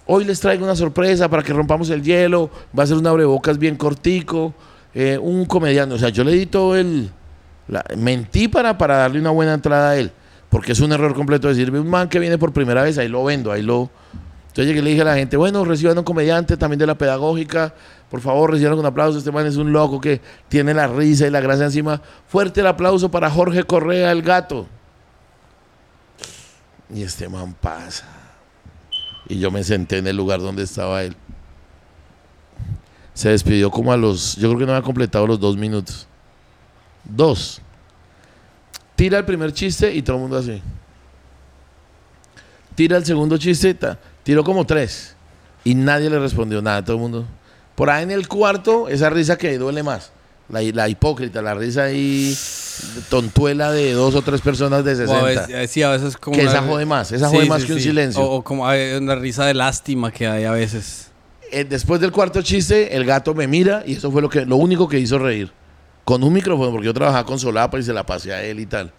[0.07, 2.49] Hoy les traigo una sorpresa para que rompamos el hielo.
[2.77, 4.53] Va a ser un abrebocas bien cortico.
[4.93, 5.95] eh, un comediante.
[5.95, 7.11] O sea, yo le di todo el.
[7.97, 10.11] mentí para, para darle una buena entrada a él.
[10.49, 13.23] Porque es un error completo decirme un man que viene por primera vez, ahí lo
[13.25, 13.89] vendo, ahí lo.
[14.47, 16.95] Entonces llegué y le dije a la gente, bueno, reciban un comediante también de la
[16.95, 17.73] pedagógica.
[18.09, 19.17] Por favor, reciban un aplauso.
[19.17, 22.01] Este man es un loco que tiene la risa y la gracia encima.
[22.27, 24.67] Fuerte el aplauso para Jorge Correa, el gato.
[26.93, 28.05] Y este man pasa.
[29.27, 31.15] Y yo me senté en el lugar donde estaba él.
[33.13, 34.35] Se despidió como a los.
[34.35, 36.07] Yo creo que no había completado los dos minutos.
[37.03, 37.61] Dos.
[38.95, 40.61] Tira el primer chiste y todo el mundo así.
[42.75, 43.75] Tira el segundo chiste,
[44.23, 45.15] tiró como tres.
[45.63, 47.25] Y nadie le respondió nada, todo el mundo.
[47.75, 50.11] Por ahí en el cuarto, esa risa que duele más.
[50.47, 52.37] La, la hipócrita, la risa ahí
[53.09, 55.13] tontuela de dos o tres personas de 60.
[55.13, 57.65] O a veces- sí, a veces como Que una- esa jode más, esa jode más
[57.65, 58.21] que un silencio.
[58.21, 61.09] O, o como una risa de lástima que hay a veces.
[61.51, 64.55] Eh, después del cuarto chiste, el gato me mira y eso fue lo, que, lo
[64.57, 65.51] único que hizo reír.
[66.03, 68.67] Con un micrófono, porque yo trabajaba con solapa y se la pasé a él y
[68.67, 68.91] tal.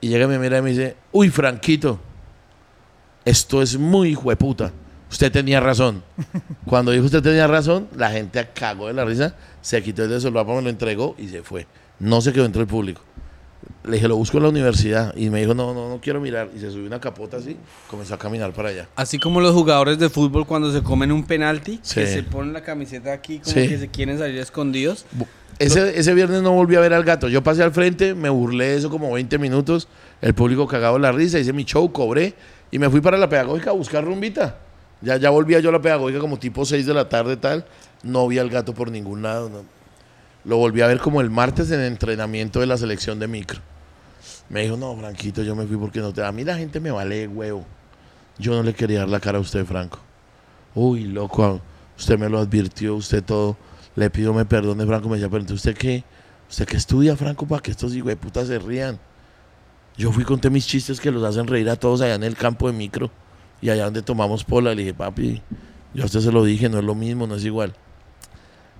[0.00, 2.00] Y llega y me mira y me dice, uy, Franquito,
[3.24, 4.72] esto es muy hueputa.
[5.12, 6.02] Usted tenía razón.
[6.66, 10.20] Cuando dijo usted tenía razón, la gente cagó de la risa, se quitó el de
[10.20, 11.66] solapa, me lo entregó y se fue.
[12.00, 13.02] No se quedó entre el público.
[13.84, 15.14] Le dije, lo busco en la universidad.
[15.16, 16.48] Y me dijo, no, no, no quiero mirar.
[16.56, 17.56] Y se subió una capota así,
[17.88, 18.88] comenzó a caminar para allá.
[18.96, 22.62] Así como los jugadores de fútbol cuando se comen un penalti, que se ponen la
[22.62, 23.68] camiseta aquí como Sí.
[23.68, 25.04] que se quieren salir escondidos.
[25.58, 27.28] Ese, ese viernes no volví a ver al gato.
[27.28, 29.88] Yo pasé al frente, me burlé de eso como 20 minutos.
[30.22, 32.34] El público cagado de la risa, hice mi show, cobré
[32.70, 34.56] y me fui para la pedagógica a buscar rumbita.
[35.02, 37.66] Ya, ya volvía yo a la pedagógica como tipo 6 de la tarde tal.
[38.02, 39.48] No vi al gato por ningún lado.
[39.48, 39.64] no.
[40.44, 43.60] Lo volví a ver como el martes en el entrenamiento de la selección de micro.
[44.48, 46.24] Me dijo, no, Franquito, yo me fui porque no te...
[46.24, 47.64] A mí la gente me vale huevo.
[48.38, 50.00] Yo no le quería dar la cara a usted, Franco.
[50.74, 51.60] Uy, loco,
[51.96, 53.56] usted me lo advirtió, usted todo.
[53.94, 55.08] Le pido me perdone, Franco.
[55.08, 56.02] Me decía, pero usted qué?
[56.50, 58.98] ¿Usted qué estudia, Franco, para que estos hijos de puta se rían?
[59.96, 62.66] Yo fui conté mis chistes que los hacen reír a todos allá en el campo
[62.66, 63.10] de micro
[63.62, 64.74] y allá donde tomamos pola.
[64.74, 65.40] Le dije, papi,
[65.94, 67.74] yo a usted se lo dije, no es lo mismo, no es igual.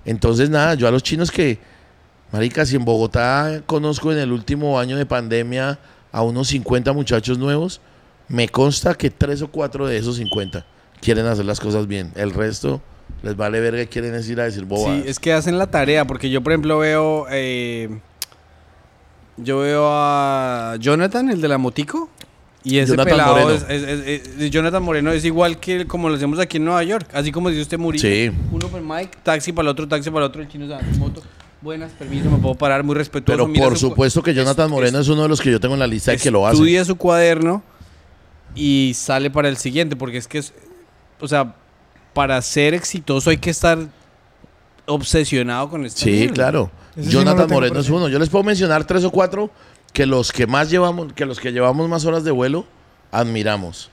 [0.05, 1.59] Entonces, nada, yo a los chinos que,
[2.33, 5.79] marica, si en Bogotá conozco en el último año de pandemia
[6.11, 7.81] a unos 50 muchachos nuevos,
[8.29, 10.67] me consta que tres o cuatro de esos 50
[11.01, 12.13] quieren hacer las cosas bien.
[12.17, 12.83] El resto
[13.23, 15.03] les vale ver que quieren decir a decir bobadas.
[15.05, 17.27] Sí, es que hacen la tarea, porque yo, por ejemplo, veo.
[17.31, 18.01] eh,
[19.37, 22.11] yo veo a Jonathan, el de la motico.
[22.65, 23.51] Y ese Jonathan pelado Moreno.
[23.51, 26.83] es, es- es- es- Jonathan Moreno es igual que como lo hacemos aquí en Nueva
[26.85, 27.09] York.
[27.13, 28.09] Así como dice usted Murillo.
[28.09, 28.31] Sí.
[28.53, 31.23] Uno por Mike, taxi para el otro, taxi para el otro, el chino se moto.
[31.61, 33.37] Buenas, permiso, me puedo parar, muy respetuoso.
[33.37, 35.75] Pero mira por su- supuesto que Jonathan Moreno es uno de los que yo tengo
[35.75, 36.55] en la lista de que lo hace.
[36.57, 37.63] Estudia su cuaderno
[38.55, 40.53] y sale para el siguiente, porque es que es,
[41.21, 41.55] o sea,
[42.15, 43.79] para ser exitoso hay que estar
[44.87, 46.35] obsesionado con esta Sí, mierda.
[46.35, 46.71] claro.
[46.97, 48.09] Ese sí no lo Jonathan Moreno es uno.
[48.09, 49.51] Yo les puedo mencionar tres o cuatro
[49.93, 52.65] que los que más llevamos, que los que llevamos más horas de vuelo,
[53.11, 53.91] admiramos.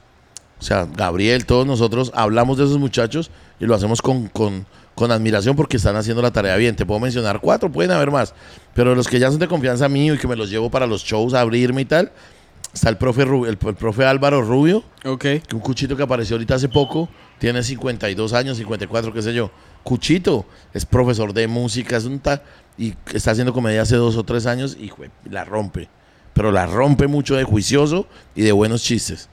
[0.59, 5.11] O sea, Gabriel, todos nosotros hablamos de esos muchachos y lo hacemos con, con, con
[5.11, 6.75] admiración porque están haciendo la tarea bien.
[6.75, 8.33] Te puedo mencionar cuatro, pueden haber más.
[8.73, 11.03] Pero los que ya son de confianza mío y que me los llevo para los
[11.03, 12.11] shows a abrirme y tal,
[12.73, 15.21] está el profe, el profe Álvaro Rubio, Ok.
[15.21, 17.07] que un cuchito que apareció ahorita hace poco,
[17.39, 19.51] tiene 52 años, 54, qué sé yo.
[19.83, 22.43] Cuchito es profesor de música, es un ta
[22.77, 25.89] y está haciendo comedia hace dos o tres años y jue- la rompe.
[26.33, 29.29] Pero la rompe mucho de juicioso y de buenos chistes.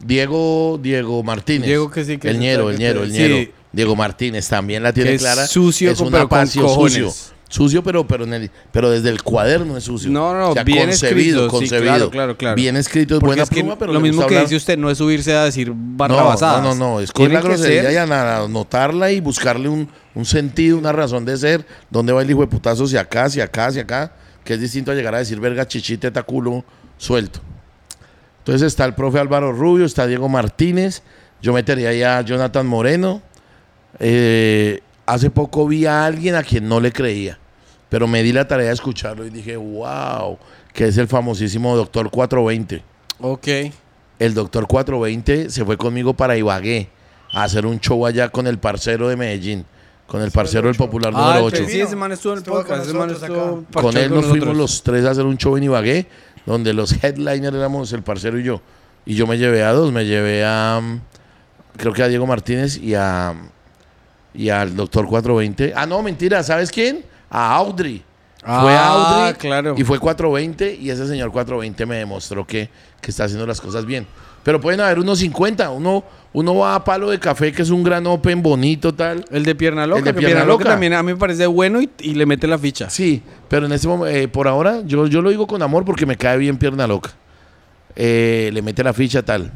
[0.00, 1.66] Diego, Diego Martínez.
[1.66, 3.18] Diego que sí, que el ñero, el ñero, el sí.
[3.18, 3.50] ñero.
[3.72, 5.46] Diego Martínez también la tiene Que es clara.
[5.46, 7.12] sucio, es una pero pasión, sucio.
[7.50, 10.10] Sucio, pero, pero, en el- pero desde el cuaderno es sucio.
[10.10, 11.92] No, no, O sea, bien concebido, escrito, sí, concebido.
[11.94, 12.56] claro, claro, claro.
[12.56, 14.76] Bien escrito, es Porque buena es que pluma, pero lo mismo que hablar- dice usted
[14.76, 16.62] no es subirse a decir no, barrabasadas.
[16.62, 20.76] no, no, no, es con la grosería ser- y anotarla y buscarle un, un sentido,
[20.76, 21.64] una razón de ser.
[21.88, 22.86] ¿Dónde va el hijo de putazo?
[22.86, 24.12] Si acá, si acá, si acá.
[24.44, 26.64] Que es distinto a llegar a decir verga, chichite, taculo,
[26.98, 27.40] suelto.
[28.40, 31.02] Entonces está el profe Álvaro Rubio, está Diego Martínez.
[31.40, 33.22] Yo metería ahí a Jonathan Moreno.
[34.00, 37.38] Eh, hace poco vi a alguien a quien no le creía.
[37.88, 40.38] Pero me di la tarea de escucharlo y dije, wow,
[40.74, 42.82] que es el famosísimo Doctor 420
[43.20, 43.48] Ok.
[44.18, 46.90] el doctor 420 se fue conmigo para Ibagué
[47.32, 49.64] a hacer un show allá con el parcero de Medellín,
[50.06, 51.64] con el parcero del popular Ah, número el 8.
[51.64, 52.84] que sí, ese man estuvo en el con podcast.
[52.84, 53.54] Ese man nosotros estuvo acá.
[53.54, 56.06] Con parchado él nos fuimos los tres a hacer un show en Ibagué,
[56.46, 58.60] donde los headliners éramos el parcero y yo.
[59.06, 61.00] Y yo me llevé a dos, me llevé a, mm,
[61.78, 63.34] creo que a Diego Martínez y a
[64.34, 65.72] y al doctor 420.
[65.76, 67.04] Ah, no, mentira, ¿sabes quién?
[67.30, 68.02] A Audrey.
[68.40, 69.74] fue Ah, Audrey claro.
[69.76, 73.84] y fue 420 y ese señor 420 me demostró que, que está haciendo las cosas
[73.84, 74.06] bien.
[74.44, 77.82] Pero pueden haber unos 50, uno, uno va a Palo de Café, que es un
[77.82, 79.24] gran open bonito, tal.
[79.30, 79.98] El de Pierna Loca.
[79.98, 80.70] El de que Pierna Pierna Loca Loca.
[80.74, 82.88] también a mí me parece bueno y, y le mete la ficha.
[82.88, 86.16] Sí, pero en este momento, por ahora, yo, yo lo digo con amor porque me
[86.16, 87.10] cae bien pierna loca.
[87.96, 89.52] Eh, le mete la ficha tal.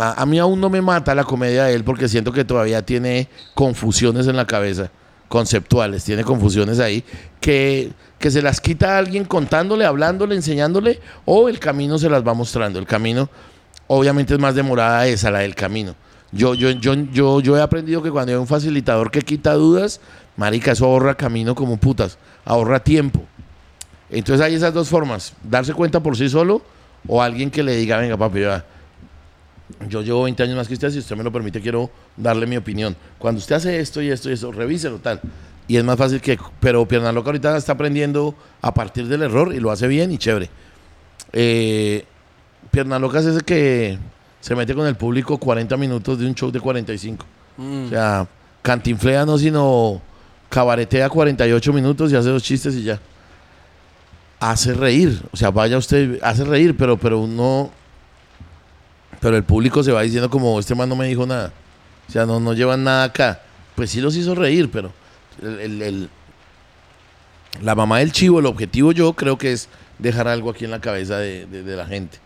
[0.00, 3.28] A, mí aún no me mata la comedia de él porque siento que todavía tiene
[3.54, 4.90] confusiones en la cabeza,
[5.28, 7.04] conceptuales, tiene confusiones ahí,
[7.40, 12.26] que, que se las quita a alguien contándole, hablándole, enseñándole, o el camino se las
[12.26, 12.78] va mostrando.
[12.78, 13.28] El camino,
[13.86, 15.94] obviamente, es más demorada esa, la del camino.
[16.32, 20.00] Yo, yo, yo, yo, yo he aprendido que cuando hay un facilitador que quita dudas,
[20.36, 23.22] marica, eso ahorra camino como putas, ahorra tiempo.
[24.10, 26.62] Entonces hay esas dos formas, darse cuenta por sí solo
[27.08, 28.64] o alguien que le diga, venga papi, ya,
[29.88, 32.56] yo llevo 20 años más que usted, si usted me lo permite, quiero darle mi
[32.56, 32.96] opinión.
[33.18, 35.20] Cuando usted hace esto y esto y eso, revíselo tal.
[35.68, 39.52] Y es más fácil que, pero Pierna Loca ahorita está aprendiendo a partir del error
[39.54, 40.48] y lo hace bien y chévere.
[41.32, 42.04] Eh,
[42.70, 43.98] Pierna Loca es ese que
[44.40, 47.26] se mete con el público 40 minutos de un show de 45.
[47.56, 47.86] Mm.
[47.86, 48.28] O sea,
[48.62, 50.00] cantinflea no, sino
[50.48, 53.00] cabaretea 48 minutos y hace dos chistes y ya.
[54.38, 57.70] Hace reír, o sea, vaya usted, hace reír, pero, pero uno,
[59.20, 61.52] pero el público se va diciendo como, este man no me dijo nada.
[62.08, 63.40] O sea, no, no llevan nada acá.
[63.74, 64.92] Pues sí los hizo reír, pero
[65.42, 66.10] el, el- el-
[67.62, 70.80] la mamá del chivo, el objetivo yo creo que es dejar algo aquí en la
[70.80, 72.18] cabeza de, de- de la gente.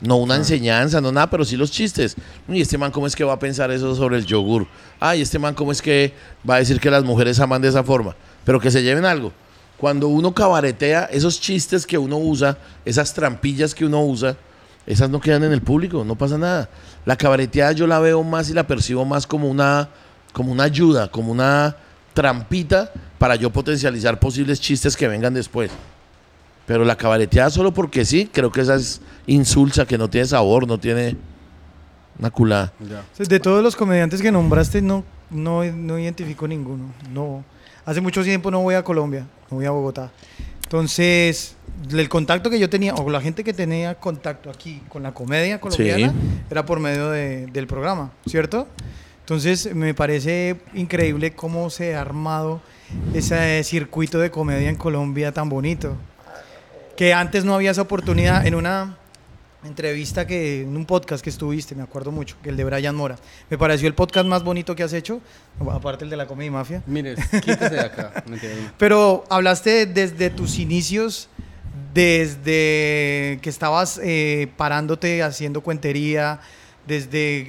[0.00, 2.14] No una enseñanza, no nada, pero sí los chistes.
[2.48, 4.66] Y este man, ¿cómo es que va a pensar eso sobre el yogur?
[5.00, 6.14] Ay, este man, ¿cómo es que
[6.48, 8.14] va a decir que las mujeres aman de esa forma?
[8.44, 9.32] Pero que se lleven algo.
[9.76, 14.36] Cuando uno cabaretea, esos chistes que uno usa, esas trampillas que uno usa,
[14.88, 16.70] esas no quedan en el público, no pasa nada.
[17.04, 19.90] La cabareteada yo la veo más y la percibo más como una,
[20.32, 21.76] como una ayuda, como una
[22.14, 25.70] trampita para yo potencializar posibles chistes que vengan después.
[26.66, 30.66] Pero la cabareteada solo porque sí, creo que esa es insulsa, que no tiene sabor,
[30.66, 31.16] no tiene
[32.18, 32.72] una culada.
[33.18, 36.94] De todos los comediantes que nombraste, no, no, no identifico ninguno.
[37.12, 37.44] No.
[37.84, 40.10] Hace mucho tiempo no voy a Colombia, no voy a Bogotá.
[40.68, 41.56] Entonces,
[41.90, 45.58] el contacto que yo tenía, o la gente que tenía contacto aquí con la comedia
[45.58, 46.12] colombiana,
[46.50, 48.68] era por medio de- del programa, ¿cierto?
[49.20, 52.60] Entonces, me parece increíble cómo se ha armado
[53.14, 55.96] ese circuito de comedia en Colombia tan bonito.
[56.98, 58.98] Que antes no había esa oportunidad en una
[59.64, 63.16] entrevista que en un podcast que estuviste, me acuerdo mucho, que el de Brian Mora.
[63.50, 65.20] Me pareció el podcast más bonito que has hecho,
[65.70, 66.82] aparte el de la comedia y mafia.
[66.86, 68.24] Mire, quítese de acá.
[68.78, 71.28] Pero hablaste desde tus inicios,
[71.92, 76.40] desde que estabas eh, parándote haciendo cuentería,
[76.86, 77.48] desde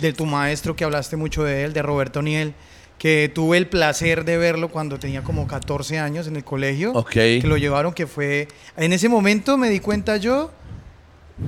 [0.00, 2.54] de tu maestro que hablaste mucho de él, de Roberto Niel,
[2.98, 7.10] que tuve el placer de verlo cuando tenía como 14 años en el colegio, Ok.
[7.12, 8.46] que lo llevaron, que fue...
[8.76, 10.50] En ese momento me di cuenta yo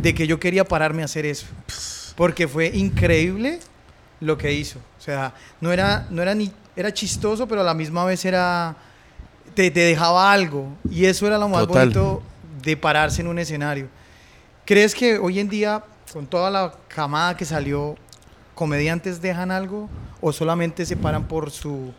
[0.01, 1.47] de que yo quería pararme a hacer eso,
[2.17, 3.61] porque fue increíble
[4.21, 4.79] lo que hizo.
[4.99, 6.53] O sea, no era, no era ni...
[6.75, 8.75] Era chistoso, pero a la misma vez era
[9.55, 10.69] te, te dejaba algo.
[10.91, 11.91] Y eso era lo más Total.
[11.91, 12.23] bonito
[12.63, 13.89] de pararse en un escenario.
[14.65, 17.97] ¿Crees que hoy en día, con toda la camada que salió,
[18.55, 21.93] comediantes dejan algo o solamente se paran por su,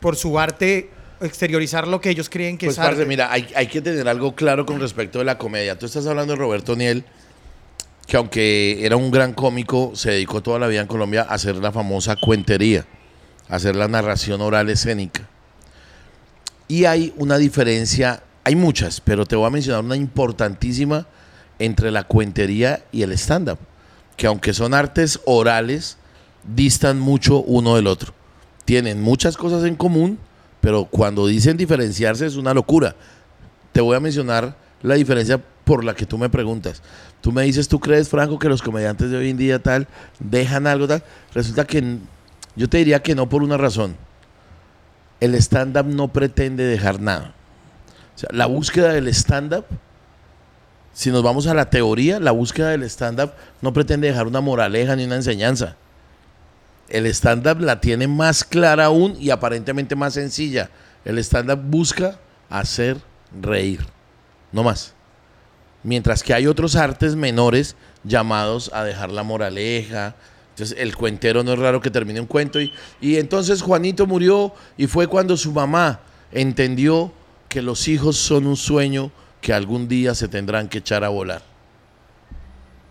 [0.00, 0.90] por su arte,
[1.26, 2.90] exteriorizar lo que ellos creen que Pues, es arte?
[2.96, 5.78] parce, mira, hay, hay que tener algo claro con respecto de la comedia.
[5.78, 7.04] Tú estás hablando de Roberto Niel,
[8.06, 11.56] que aunque era un gran cómico, se dedicó toda la vida en Colombia a hacer
[11.56, 12.86] la famosa cuentería,
[13.48, 15.28] a hacer la narración oral escénica.
[16.68, 21.06] Y hay una diferencia, hay muchas, pero te voy a mencionar una importantísima
[21.58, 23.58] entre la cuentería y el stand-up,
[24.16, 25.98] que aunque son artes orales,
[26.42, 28.12] distan mucho uno del otro.
[28.64, 30.18] Tienen muchas cosas en común,
[30.64, 32.96] pero cuando dicen diferenciarse es una locura.
[33.72, 36.82] Te voy a mencionar la diferencia por la que tú me preguntas.
[37.20, 39.86] Tú me dices, ¿tú crees, Franco, que los comediantes de hoy en día tal
[40.20, 41.02] dejan algo tal?
[41.34, 41.98] Resulta que
[42.56, 43.94] yo te diría que no por una razón.
[45.20, 47.34] El stand-up no pretende dejar nada.
[48.16, 49.66] O la búsqueda del stand-up,
[50.94, 54.96] si nos vamos a la teoría, la búsqueda del stand-up no pretende dejar una moraleja
[54.96, 55.76] ni una enseñanza.
[56.88, 60.70] El stand-up la tiene más clara aún y aparentemente más sencilla.
[61.04, 62.18] El stand-up busca
[62.50, 62.98] hacer
[63.40, 63.80] reír,
[64.52, 64.94] no más.
[65.82, 70.14] Mientras que hay otros artes menores llamados a dejar la moraleja.
[70.50, 72.60] Entonces, el cuentero no es raro que termine un cuento.
[72.60, 76.00] Y, y entonces Juanito murió y fue cuando su mamá
[76.32, 77.12] entendió
[77.48, 81.42] que los hijos son un sueño que algún día se tendrán que echar a volar.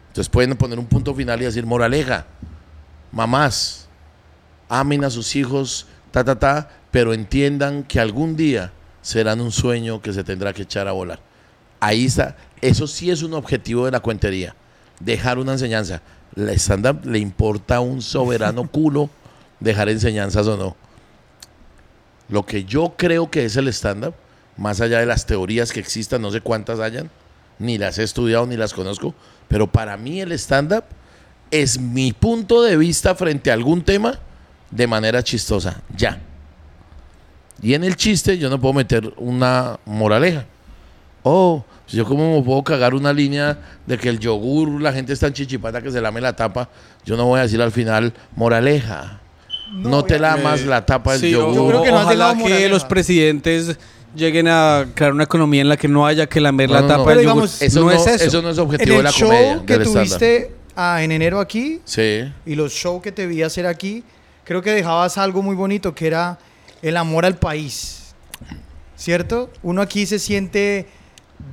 [0.10, 2.28] Entonces pueden poner un punto final y decir, moraleja,
[3.14, 3.88] mamás,
[4.68, 10.02] amen a sus hijos, ta, ta, ta, pero entiendan que algún día serán un sueño
[10.02, 11.20] que se tendrá que echar a volar.
[11.80, 14.56] Ahí está, eso sí es un objetivo de la cuentería,
[15.00, 16.02] dejar una enseñanza.
[16.36, 19.10] La stand-up le importa un soberano culo
[19.60, 20.76] dejar enseñanzas o no.
[22.30, 24.16] Lo que yo creo que es el stand-up,
[24.58, 27.12] más allá de las teorías que existan, no sé cuántas hayan,
[27.60, 29.14] ni las he estudiado ni las conozco,
[29.48, 30.86] pero para mí el stand-up
[31.54, 34.20] es mi punto de vista frente a algún tema
[34.72, 36.20] de manera chistosa, ya.
[37.62, 40.46] Y en el chiste yo no puedo meter una moraleja.
[41.22, 45.14] Oh, pues yo como me puedo cagar una línea de que el yogur, la gente
[45.14, 46.70] está en chichipata que se lame la tapa,
[47.06, 49.20] yo no voy a decir al final moraleja.
[49.72, 51.56] No, te lamas la tapa del Sí, yogur.
[51.56, 53.78] Yo creo que no ojalá que los presidentes
[54.16, 56.88] lleguen a crear una economía en la que no haya que lamer No, la no,
[56.88, 57.10] tapa no.
[57.10, 57.34] del Pero yogur.
[57.48, 58.26] digamos, Eso no, no, es eso.
[58.26, 61.82] eso no es En objetivo de la show comedia, que tuviste ah, en enero aquí
[61.86, 62.32] Sí.
[62.46, 64.04] y los shows que te vi hacer aquí,
[64.44, 66.38] creo que dejabas algo muy bonito que era
[66.82, 68.14] el amor al país.
[68.96, 69.52] ¿Cierto?
[69.64, 70.88] Uno aquí se siente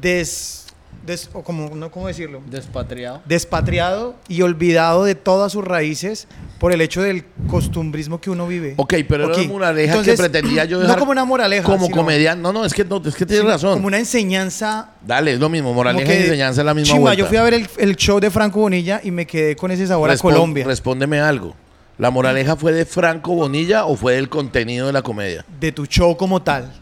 [0.01, 0.60] des,
[1.07, 3.23] des- o como no cómo decirlo, Despatriado.
[3.27, 8.75] despatriado y olvidado de todas sus raíces por el hecho del costumbrismo que uno vive.
[8.77, 9.45] Ok, pero era Aquí.
[9.45, 12.43] una moraleja Entonces, que pretendía yo no dejar como una moraleja, como sino- comediante.
[12.43, 13.75] No, no, es que, no, es que tienes razón.
[13.75, 15.73] Como una enseñanza Dale, es lo mismo.
[15.73, 17.19] Moraleja y enseñanza es la misma vuelta.
[17.19, 19.87] yo fui a ver el, el show de Franco Bonilla y me quedé con ese
[19.87, 20.65] sabor a Colombia.
[20.67, 21.55] Respóndeme algo.
[21.99, 25.45] ¿La moraleja fue de Franco Bonilla o fue del contenido de la comedia?
[25.61, 26.73] de tu show como tal.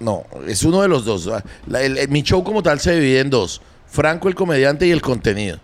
[0.00, 1.30] No, es uno de los dos.
[1.66, 3.60] La- el- el- mi show como tal se divide en dos.
[3.86, 5.58] Franco el comediante y el contenido.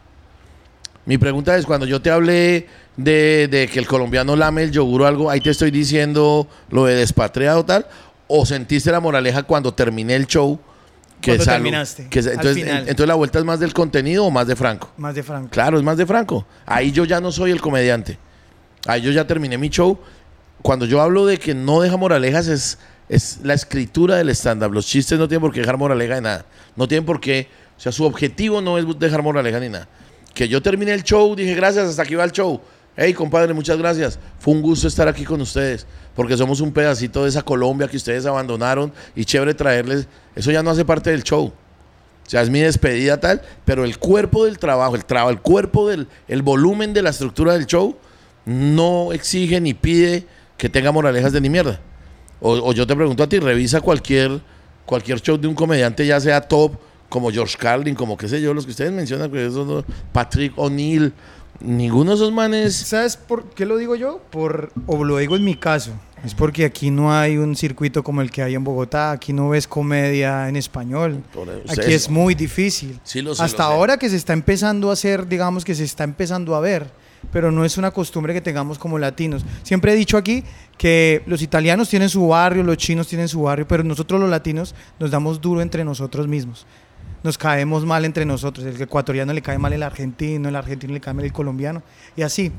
[1.05, 2.67] Mi pregunta es, cuando yo te hablé
[2.97, 6.85] de, de que el colombiano lame el yogur o algo, ahí te estoy diciendo lo
[6.87, 7.87] de despatriado tal,
[8.27, 10.59] o sentiste la moraleja cuando terminé el show.
[11.21, 12.81] Que Cuando terminaste, que al final.
[12.81, 14.91] entonces la vuelta es más del contenido o más de Franco.
[14.99, 15.49] Más de Franco.
[15.51, 16.45] Claro, es más de Franco.
[16.67, 18.19] Ahí yo ya no soy el comediante.
[18.87, 19.99] Ahí yo ya terminé mi show.
[20.61, 22.79] Cuando yo hablo de que no deja moralejas es,
[23.09, 24.73] es la escritura del stand-up.
[24.73, 26.47] Los chistes no tienen por qué dejar moraleja de nada.
[26.75, 27.49] No tienen por qué...
[27.77, 29.87] O sea, su objetivo no es dejar moraleja ni nada.
[30.33, 32.61] Que yo terminé el show, dije gracias, hasta aquí va el show.
[32.97, 34.19] Hey, compadre, muchas gracias.
[34.39, 37.99] Fue un gusto estar aquí con ustedes, porque somos un pedacito de esa Colombia que
[37.99, 40.09] ustedes abandonaron y chévere traerles.
[40.35, 41.53] Eso ya no hace parte del show.
[42.27, 45.89] O sea, es mi despedida tal, pero el cuerpo del trabajo, el trabajo, el cuerpo
[45.89, 47.97] del el volumen de la estructura del show
[48.47, 50.27] no exige ni pide
[50.57, 51.81] que tenga moralejas de ni mierda.
[52.41, 54.41] O, o yo te pregunto a ti, revisa cualquier,
[54.85, 56.73] cualquier show de un comediante, ya sea top,
[57.09, 61.13] como George Carlin, como qué sé yo, los que ustedes mencionan, que esos Patrick O'Neill,
[61.61, 62.75] ninguno de esos manes.
[62.75, 64.21] ¿Sabes por qué lo digo yo?
[64.31, 65.93] Por, o lo digo en mi caso.
[66.25, 69.13] Es porque aquí no hay un circuito como el que hay en Bogotá.
[69.13, 71.23] Aquí no ves comedia en español.
[71.69, 72.99] Aquí es muy difícil.
[73.05, 73.75] Sí, lo sé, Hasta lo sé.
[73.75, 76.91] ahora que se está empezando a hacer, digamos que se está empezando a ver.
[77.33, 79.45] Pero no es una costumbre que tengamos como latinos.
[79.63, 80.45] Siempre he dicho aquí
[80.79, 84.75] que los italianos tienen su barrio, los chinos tienen su barrio, pero nosotros los latinos
[84.99, 86.67] nos damos duro entre nosotros mismos.
[87.23, 88.65] Nos caemos mal entre nosotros.
[88.67, 91.83] El ecuatoriano le cae mal el argentino, el argentino le cae mal el colombiano.
[92.17, 92.53] Y así.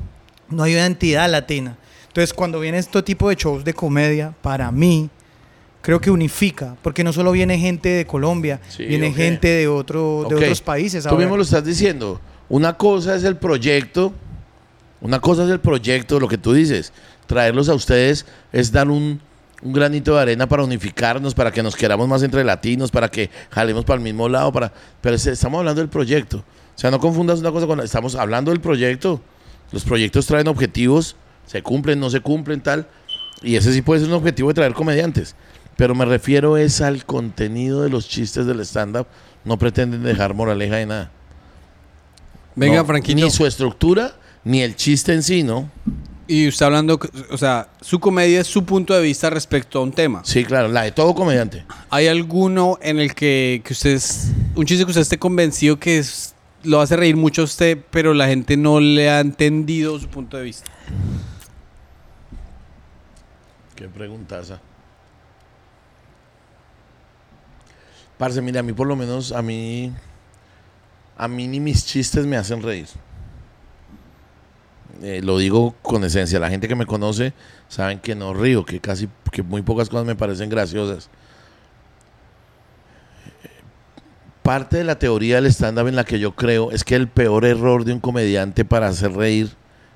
[0.50, 1.76] No hay una entidad latina.
[2.06, 5.10] Entonces, cuando viene este tipo de shows de comedia, para mí,
[5.82, 6.74] creo que unifica.
[6.82, 9.14] Porque no solo viene gente de Colombia, Sí, viene ok.
[9.14, 10.42] gente de, otro, de Ok.
[10.42, 11.04] otros países.
[11.04, 12.18] Tú mismo lo estás diciendo.
[12.48, 14.14] Una cosa es el proyecto,
[15.00, 16.92] una cosa es el proyecto, lo que tú dices.
[17.26, 19.20] Traerlos a ustedes es dar un,
[19.62, 23.30] un granito de arena para unificarnos, para que nos queramos más entre latinos, para que
[23.50, 24.50] jalemos para el mismo lado.
[24.52, 24.72] Para...
[25.00, 26.38] Pero es- estamos hablando del proyecto.
[26.38, 27.84] O sea, no confundas una cosa con la...
[27.84, 29.20] Estamos hablando del proyecto.
[29.72, 32.86] Los proyectos traen objetivos, se cumplen, no se cumplen, tal.
[33.42, 35.36] Y ese sí puede ser un objetivo de traer comediantes.
[35.76, 39.06] Pero me refiero es al contenido de los chistes del stand-up.
[39.44, 41.10] No pretenden dejar moraleja de nada.
[42.56, 43.24] Venga, No, Franquito.
[43.24, 44.12] Ni su estructura,
[44.48, 45.70] ni el chiste en sí, ¿no?
[46.26, 46.98] Y usted hablando,
[47.30, 50.22] o sea, su comedia es su punto de vista respecto a un tema.
[50.24, 51.66] Sí, claro, la de todo comediante.
[51.90, 55.98] ¿Hay alguno en el que, que usted es, un chiste que usted esté convencido que
[55.98, 60.08] es- lo hace reír mucho a usted, pero la gente no le ha entendido su
[60.08, 60.70] punto de vista?
[63.76, 64.60] Qué preguntaza.
[68.16, 69.92] Parce, mira, a mí por lo menos, a mí,
[71.18, 72.88] a mí ni mis chistes me hacen reír.
[75.02, 76.40] Eh, lo digo con esencia.
[76.40, 77.32] La gente que me conoce
[77.68, 81.08] saben que no río, que casi, que muy pocas cosas me parecen graciosas.
[84.42, 87.44] Parte de la teoría del stand-up en la que yo creo es que el peor
[87.44, 89.50] error de un comediante para hacer reír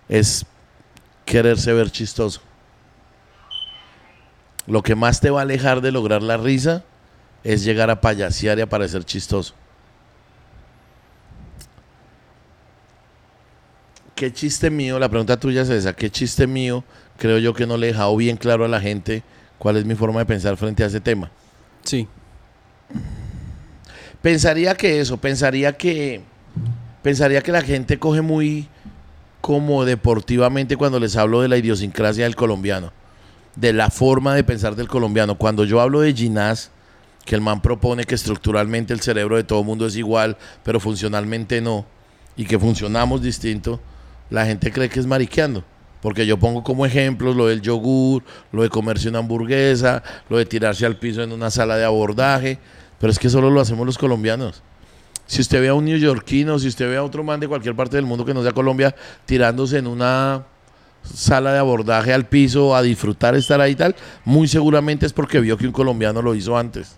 [0.09, 0.45] es
[1.25, 2.41] quererse ver chistoso.
[4.67, 6.85] Lo que más te va a alejar de lograr la risa
[7.43, 9.55] es llegar a payasear y a parecer chistoso.
[14.23, 15.01] ¿Qué chiste mío?
[15.01, 15.95] La pregunta tuya es esa.
[15.95, 16.85] ¿Qué chiste mío
[17.19, 19.25] creo yo que no le he dejado bien claro a la gente
[19.59, 21.33] cuál es mi forma de pensar frente a ese tema?
[21.83, 22.07] Sí.
[24.23, 26.21] Pensaría que eso, pensaría que
[27.03, 28.69] pensaría que la gente coge muy
[29.41, 32.93] como deportivamente cuando les hablo de la idiosincrasia del colombiano,
[33.57, 35.37] de la forma de pensar del colombiano.
[35.37, 36.71] Cuando yo hablo de Ginás,
[37.25, 41.61] que el man propone que estructuralmente el cerebro de todo mundo es igual, pero funcionalmente
[41.61, 41.85] no,
[42.37, 43.81] y que funcionamos distinto,
[44.33, 45.63] la gente cree que es mariqueando.
[46.01, 50.47] Porque yo pongo como ejemplos lo del yogur, lo de comerse una hamburguesa, lo de
[50.47, 52.59] tirarse al piso en una sala de abordaje,
[52.99, 54.63] pero es que solo lo hacemos los colombianos.
[55.27, 57.97] Si usted ve a un neoyorquino, si usted ve a otro man de cualquier parte
[57.97, 58.95] del mundo que no sea Colombia
[59.27, 60.45] tirándose en una
[61.05, 65.41] sala de abordaje al piso a disfrutar estar ahí y tal, muy seguramente es porque
[65.41, 66.97] vio que un colombiano lo hizo antes.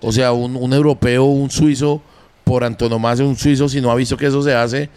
[0.00, 2.02] O sea, un, un europeo, un suizo,
[2.52, 4.90] por antonomasia, un suizo, si no ha visto que eso se hace,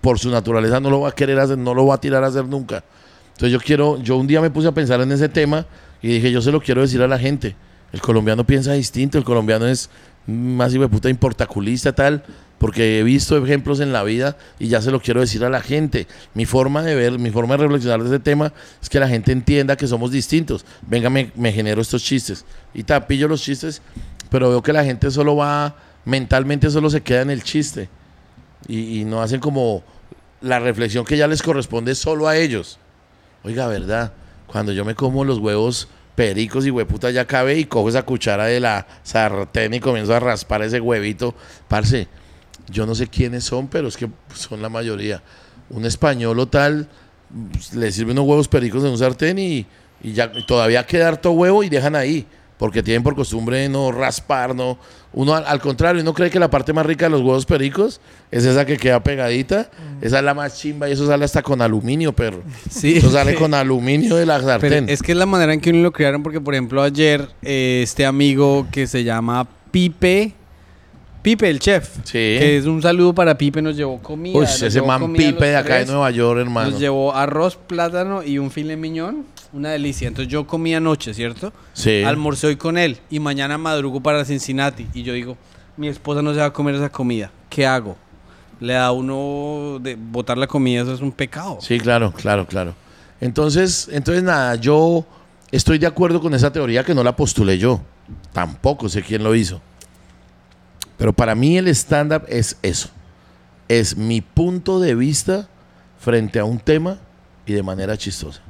[0.00, 2.28] por su naturaleza no lo va a querer hacer, no lo va a tirar a
[2.28, 2.84] hacer nunca.
[3.32, 5.66] Entonces yo quiero, yo un día me puse a pensar en ese tema
[6.00, 7.56] y dije, yo se lo quiero decir a la gente.
[7.92, 9.90] El colombiano piensa distinto, el colombiano es
[10.24, 12.22] más de puta importaculista tal,
[12.58, 15.62] porque he visto ejemplos en la vida y ya se lo quiero decir a la
[15.62, 16.06] gente.
[16.34, 19.32] Mi forma de ver, mi forma de reflexionar de ese tema es que la gente
[19.32, 20.64] entienda que somos distintos.
[20.86, 23.82] Venga, me, me genero estos chistes y tapillo los chistes,
[24.30, 25.74] pero veo que la gente solo va,
[26.04, 27.88] mentalmente solo se queda en el chiste
[28.66, 29.82] y, y no hacen como
[30.40, 32.78] la reflexión que ya les corresponde solo a ellos.
[33.42, 34.12] Oiga, verdad,
[34.46, 38.44] cuando yo me como los huevos pericos y hueputa ya cabe y cojo esa cuchara
[38.44, 41.34] de la sartén y comienzo a raspar ese huevito,
[41.68, 42.08] parce,
[42.68, 45.22] yo no sé quiénes son, pero es que son la mayoría.
[45.70, 46.88] Un español o tal
[47.74, 49.66] le sirve unos huevos pericos en un sartén y,
[50.02, 52.26] y ya y todavía queda harto huevo y dejan ahí,
[52.58, 54.78] porque tienen por costumbre no raspar, no.
[55.12, 58.00] Uno al, al contrario, uno cree que la parte más rica de los huevos pericos
[58.30, 59.68] es esa que queda pegadita,
[60.00, 62.42] esa es la más chimba y eso sale hasta con aluminio, perro.
[62.70, 62.98] Sí.
[62.98, 64.88] Eso sale con aluminio de la Pero sartén.
[64.88, 67.80] es que es la manera en que uno lo crearon, porque por ejemplo ayer eh,
[67.82, 70.32] este amigo que se llama Pipe,
[71.22, 71.96] Pipe, el chef.
[72.04, 72.12] Sí.
[72.12, 74.38] Que es un saludo para Pipe, nos llevó comida.
[74.38, 75.86] Uy, nos ese llevó man comida pipe de acá de.
[75.86, 76.70] Nueva York, hermano.
[76.70, 79.24] Nos llevó arroz, plátano y un filet miñón.
[79.52, 80.08] Una delicia.
[80.08, 81.52] Entonces yo comí anoche, ¿cierto?
[81.72, 82.02] Sí.
[82.04, 84.86] Almorcé hoy con él y mañana madrugo para Cincinnati.
[84.94, 85.36] Y yo digo,
[85.76, 87.30] mi esposa no se va a comer esa comida.
[87.48, 87.96] ¿Qué hago?
[88.60, 91.58] Le da a uno de botar la comida, eso es un pecado.
[91.60, 92.74] Sí, claro, claro, claro.
[93.20, 95.04] Entonces, entonces nada, yo
[95.50, 97.80] estoy de acuerdo con esa teoría que no la postulé yo.
[98.32, 99.60] Tampoco sé quién lo hizo.
[100.96, 102.90] Pero para mí el stand-up es eso.
[103.68, 105.48] Es mi punto de vista
[105.98, 106.98] frente a un tema
[107.46, 108.42] y de manera chistosa.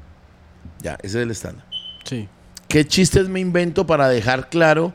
[0.81, 1.65] Ya, ese es el stand-up.
[2.05, 2.29] Sí.
[2.69, 4.95] ¿Qué chistes me invento para dejar claro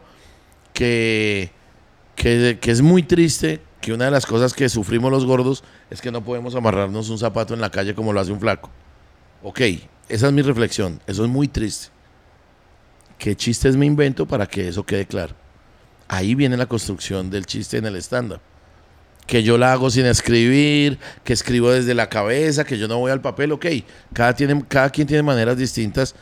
[0.74, 1.52] que,
[2.16, 6.02] que, que es muy triste que una de las cosas que sufrimos los gordos es
[6.02, 8.70] que no podemos amarrarnos un zapato en la calle como lo hace un flaco?
[9.44, 9.62] Ok,
[10.10, 11.00] esa es mi reflexión.
[11.06, 11.90] Eso es muy triste.
[13.18, 15.36] ¿Qué chistes me invento para que eso quede claro?
[16.08, 18.42] Ahí viene la construcción del chiste en el stand-up.
[19.28, 23.12] Que yo la hago sin escribir, que escribo desde la cabeza, que yo no voy
[23.12, 23.66] al papel, ok.
[24.14, 26.16] Cada, tiene, cada quien tiene maneras distintas.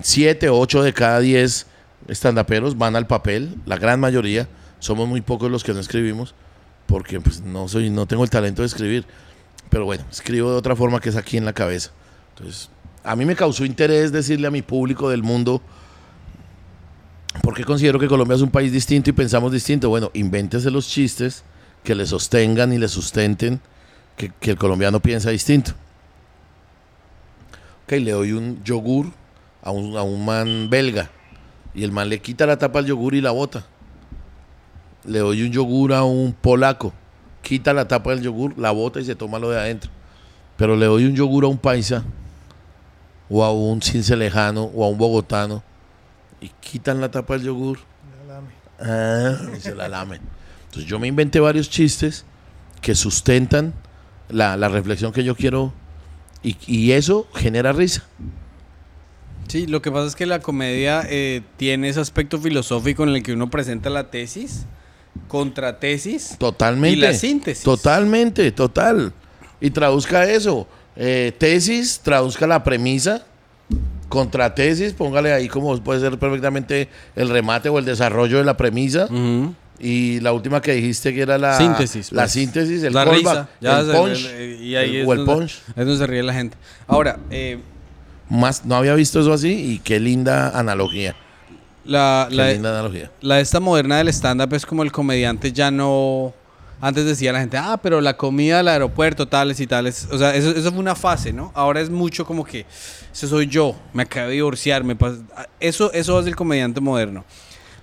[0.00, 1.66] Siete, ocho de cada diez
[2.08, 4.48] estandaperos van al papel, la gran mayoría.
[4.78, 6.34] Somos muy pocos los que no escribimos,
[6.86, 9.06] porque pues, no, soy, no tengo el talento de escribir.
[9.68, 11.90] Pero bueno, escribo de otra forma que es aquí en la cabeza.
[12.30, 12.70] Entonces,
[13.02, 15.62] a mí me causó interés decirle a mi público del mundo,
[17.42, 19.88] porque considero que Colombia es un país distinto y pensamos distinto.
[19.88, 21.44] Bueno, invéntese los chistes
[21.86, 23.60] que le sostengan y le sustenten
[24.16, 25.70] que, que el colombiano piensa distinto.
[27.84, 29.06] Ok, le doy un yogur
[29.62, 31.08] a un, a un man belga
[31.74, 33.64] y el man le quita la tapa al yogur y la bota.
[35.04, 36.92] Le doy un yogur a un polaco,
[37.40, 39.92] quita la tapa del yogur, la bota y se toma lo de adentro.
[40.56, 42.02] Pero le doy un yogur a un paisa
[43.30, 45.62] o a un cincelejano o a un bogotano
[46.40, 47.78] y quitan la tapa del yogur
[48.80, 50.20] ah, y se la lamen.
[50.66, 52.24] Entonces yo me inventé varios chistes
[52.82, 53.74] que sustentan
[54.28, 55.72] la, la reflexión que yo quiero
[56.42, 58.04] y, y eso genera risa.
[59.48, 63.22] Sí, lo que pasa es que la comedia eh, tiene ese aspecto filosófico en el
[63.22, 64.66] que uno presenta la tesis,
[65.28, 66.96] contratesis Totalmente.
[66.98, 67.62] y la síntesis.
[67.62, 69.12] Totalmente, total.
[69.60, 70.66] Y traduzca eso.
[70.96, 73.24] Eh, tesis, traduzca la premisa.
[74.08, 79.08] Contratesis, póngale ahí como puede ser perfectamente el remate o el desarrollo de la premisa.
[79.78, 82.32] Y la última que dijiste que era la Síntesis, La pues.
[82.32, 83.48] síntesis, el la callback, risa.
[83.60, 84.26] Ya el se- punch.
[84.26, 85.52] el- y ahí el- es o el donde- punch.
[85.68, 86.56] Es donde se ríe la gente.
[86.86, 87.58] Ahora, eh,
[88.28, 91.14] Más, no había visto eso así y qué linda analogía.
[91.84, 93.10] la, Qué la, linda analogía.
[93.20, 96.34] la esta moderna del stand-up es como el comediante ya no...
[96.80, 100.06] Antes decía la gente, ah, pero la comida del aeropuerto, tales y tales.
[100.12, 101.50] O sea, eso, eso fue una fase, ¿no?
[101.54, 102.66] Ahora es mucho como que,
[103.12, 105.22] ese soy yo, me acabé de divorciar, me pas-
[105.58, 107.24] Eso, eso es el comediante moderno.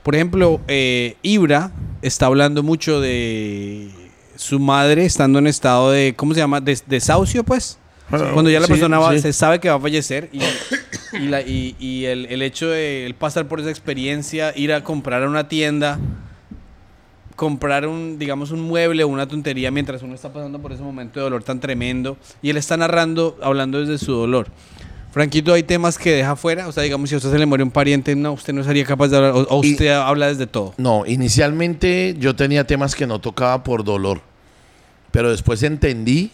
[0.04, 3.90] Por ejemplo, eh, Ibra está hablando mucho de
[4.36, 6.60] su madre estando en estado de, ¿cómo se llama?
[6.60, 7.80] De- desahucio, pues.
[8.10, 9.20] Cuando ya la Sí, persona va- sí.
[9.20, 10.40] se sabe que va a fallecer y,
[11.18, 14.84] y, la- y- y el, el hecho de él pasar por esa experiencia, ir a
[14.84, 15.98] comprar a una tienda,
[17.36, 21.20] comprar un, digamos, un mueble o una tontería mientras uno está pasando por ese momento
[21.20, 24.48] de dolor tan tremendo y él está narrando, hablando desde su dolor.
[25.14, 27.64] Franquito, hay temas que deja fuera, o sea, digamos, si a usted se le muere
[27.64, 30.48] un pariente, no, usted no sería capaz de hablar, o, o Y- usted habla desde
[30.48, 30.74] todo.
[30.78, 34.22] No, inicialmente yo tenía temas que no tocaba por dolor,
[35.12, 36.32] pero después entendí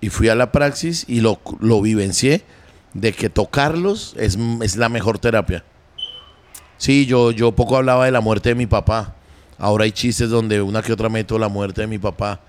[0.00, 2.42] y fui a la praxis y lo, lo vivencié
[2.94, 5.64] de que tocarlos es, es la mejor terapia.
[6.78, 9.16] Sí, yo, yo poco hablaba de la muerte de mi papá.
[9.58, 12.40] Ahora hay chistes donde una que otra meto la muerte de mi papá.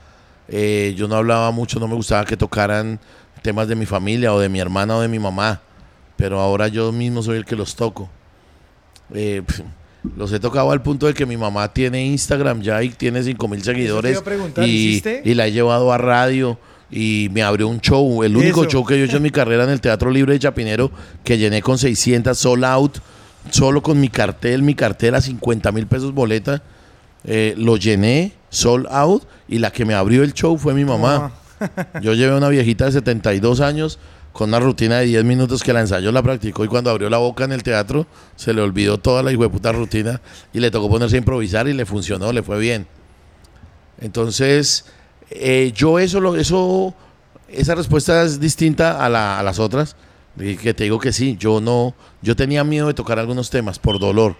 [0.47, 2.99] Eh, yo no hablaba mucho, no me gustaba que tocaran
[3.43, 5.61] temas de mi familia o de mi hermana o de mi mamá.
[6.17, 8.09] Pero ahora yo mismo soy el que los toco.
[9.13, 9.43] Eh,
[10.17, 13.47] los he tocado al punto de que mi mamá tiene Instagram ya y tiene 5
[13.47, 14.21] mil seguidores.
[14.65, 16.57] y, y la he llevado a radio
[16.91, 18.69] y me abrió un show, el único Eso.
[18.69, 20.91] show que yo he hecho en mi carrera en el Teatro Libre de Chapinero,
[21.23, 22.97] que llené con 600 sold out,
[23.49, 26.61] solo con mi cartel, mi cartera, 50 mil pesos boleta.
[27.25, 31.31] Eh, lo llené, sold out, y la que me abrió el show fue mi mamá.
[32.01, 33.99] Yo llevé a una viejita de 72 años
[34.31, 37.17] con una rutina de 10 minutos que la ensayó, la practicó y cuando abrió la
[37.19, 40.21] boca en el teatro se le olvidó toda la hijueputa rutina
[40.53, 42.87] y le tocó ponerse a improvisar y le funcionó, le fue bien.
[43.99, 44.85] Entonces,
[45.29, 46.93] eh, yo eso, lo, eso,
[47.47, 49.95] esa respuesta es distinta a, la- a las otras,
[50.37, 53.99] que te digo que sí, yo no, yo tenía miedo de tocar algunos temas por
[53.99, 54.35] dolor.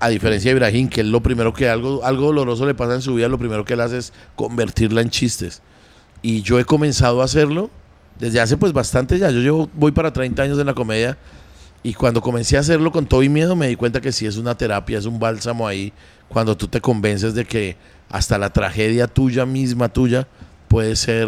[0.00, 3.02] A diferencia de Ibrahim, que él lo primero que algo, algo doloroso le pasa en
[3.02, 5.62] su vida, lo primero que él hace es convertirla en chistes.
[6.22, 7.70] Y yo he comenzado a hacerlo
[8.18, 9.30] desde hace pues bastante ya.
[9.30, 11.18] Yo llevo, voy para 30 años en la comedia
[11.82, 14.36] Y cuando comencé a hacerlo con todo y miedo, me di cuenta que sí es
[14.36, 15.92] una terapia, es un bálsamo ahí,
[16.28, 17.76] cuando tú te convences de que
[18.08, 20.28] hasta la tragedia tuya misma, tuya,
[20.68, 21.26] puede ser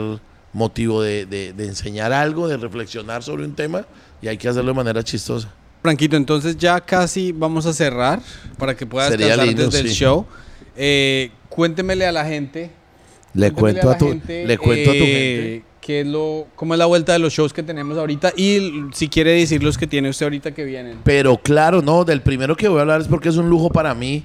[0.52, 3.84] motivo de, de- de enseñar algo, de reflexionar sobre un tema,
[4.22, 5.48] y hay que hacerlo de manera chistosa.
[5.82, 8.20] Franquito, entonces ya casi vamos a cerrar
[8.56, 10.24] para que puedas Sería descansar lindo, desde el show.
[10.76, 12.70] Eh, cuéntemele a la gente.
[13.34, 15.64] Le cuento a tu, gente, le cuento a tu eh, gente.
[15.80, 19.08] qué es lo, cómo es la vuelta de los shows que tenemos ahorita y si
[19.08, 20.98] quiere decir los que tiene usted ahorita que vienen.
[21.02, 23.94] Pero claro, no, del primero que voy a hablar es porque es un lujo para
[23.94, 24.24] mí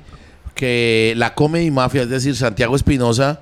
[0.54, 3.42] que la Comedy Mafia, es decir, Santiago Espinosa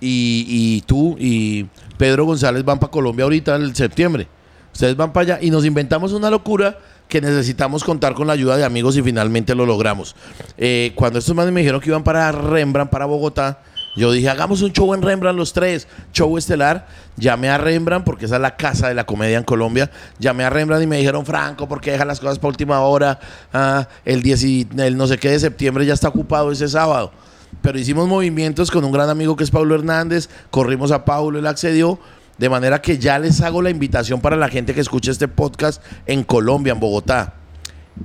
[0.00, 1.66] y, y tú y
[1.98, 4.28] Pedro González van para Colombia ahorita en septiembre.
[4.72, 8.56] Ustedes van para allá y nos inventamos una locura que necesitamos contar con la ayuda
[8.56, 10.16] de amigos y finalmente lo logramos.
[10.56, 13.62] Eh, cuando estos manes me dijeron que iban para Rembrandt, para Bogotá,
[13.94, 16.86] yo dije, hagamos un show en Rembrandt los tres, show estelar.
[17.16, 19.90] Llamé a Rembrandt porque esa es la casa de la comedia en Colombia.
[20.18, 23.18] Llamé a Rembrandt y me dijeron, Franco, ¿por qué deja las cosas para última hora?
[23.52, 27.12] Ah, el, 10 y- el no sé qué de septiembre ya está ocupado ese sábado.
[27.60, 31.46] Pero hicimos movimientos con un gran amigo que es Pablo Hernández, corrimos a Pablo, él
[31.46, 31.98] accedió.
[32.38, 35.82] De manera que ya les hago la invitación para la gente que escuche este podcast
[36.06, 37.34] en Colombia, en Bogotá.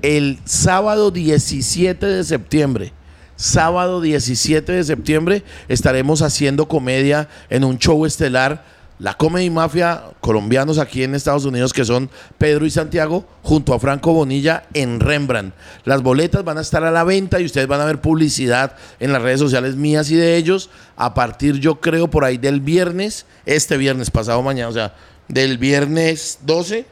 [0.01, 2.91] El sábado 17 de septiembre,
[3.37, 8.75] sábado 17 de septiembre, estaremos haciendo comedia en un show estelar.
[8.99, 12.09] La Comedy Mafia, colombianos aquí en Estados Unidos, que son
[12.39, 15.53] Pedro y Santiago, junto a Franco Bonilla en Rembrandt.
[15.85, 19.13] Las boletas van a estar a la venta y ustedes van a ver publicidad en
[19.13, 23.27] las redes sociales mías y de ellos a partir, yo creo, por ahí del viernes,
[23.45, 24.95] este viernes, pasado mañana, o sea,
[25.27, 26.87] del viernes 12,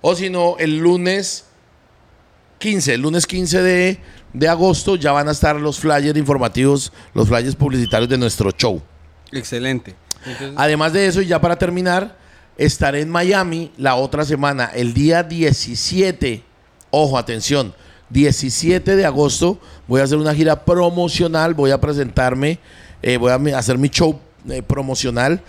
[0.00, 1.44] o si no, el lunes
[2.62, 3.98] 15, el lunes 15 de,
[4.32, 8.80] de agosto ya van a estar los flyers informativos, los flyers publicitarios de nuestro show.
[9.32, 9.96] Excelente.
[10.24, 12.16] Entonces, Además de eso, y ya para terminar,
[12.56, 16.44] estaré en Miami la otra semana, el día 17.
[16.92, 17.74] Ojo, atención.
[18.10, 19.58] 17 de agosto
[19.88, 22.60] voy a hacer una gira promocional, voy a presentarme,
[23.02, 25.42] eh, voy a hacer mi show eh, promocional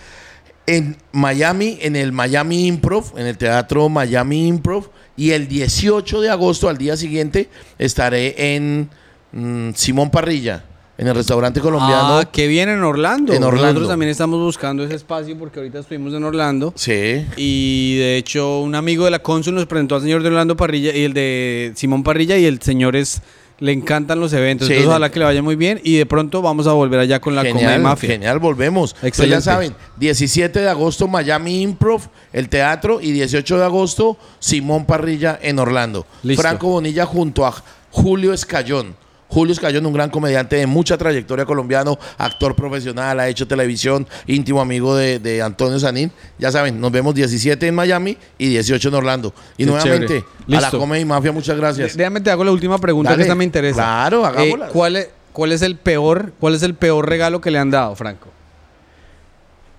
[0.66, 6.30] en Miami, en el Miami Improv, en el Teatro Miami Improv, y el 18 de
[6.30, 8.89] agosto, al día siguiente, estaré en
[9.32, 10.64] mm, Simón Parrilla,
[10.97, 12.18] en el restaurante colombiano.
[12.18, 13.34] Ah, que viene en Orlando.
[13.34, 13.68] En Orlando.
[13.68, 16.74] Nosotros también estamos buscando ese espacio porque ahorita estuvimos en Orlando.
[16.76, 17.26] Sí.
[17.36, 20.95] Y de hecho, un amigo de la cónsul nos presentó al señor de Orlando Parrilla
[20.95, 23.22] y el de Simón Parrilla y el señor es
[23.64, 24.68] le encantan los eventos.
[24.68, 27.22] Sí, Entonces, ojalá que le vaya muy bien y de pronto vamos a volver allá
[27.22, 28.09] con la Comedia Genial, Mafia.
[28.09, 28.93] genial, volvemos.
[29.01, 29.38] Excelente.
[29.38, 32.01] ya saben, 17 de agosto Miami Improv,
[32.34, 36.05] el teatro, y 18 de agosto Simón Parrilla en Orlando.
[36.24, 36.41] Listo.
[36.41, 37.53] Franco Bonilla junto a
[37.89, 38.97] Julio Escayón.
[39.34, 44.61] Julio Escayón, un gran comediante de mucha trayectoria colombiano, actor profesional, ha hecho televisión, íntimo
[44.61, 46.11] amigo de, de Antonio Sanín.
[46.38, 49.34] Ya saben, nos vemos 17 en Miami y 18 en Orlando.
[49.57, 50.23] Y Qué nuevamente,
[50.55, 50.69] a la.
[50.69, 51.97] Comedy Mafia, muchas gracias.
[51.97, 53.17] Déjame te hago la última pregunta Dale.
[53.17, 53.81] que esta me interesa.
[53.81, 54.67] Claro, hagámosla.
[54.67, 57.71] Eh, ¿cuál, es, ¿Cuál es el peor, cuál es el peor regalo que le han
[57.71, 58.29] dado, Franco?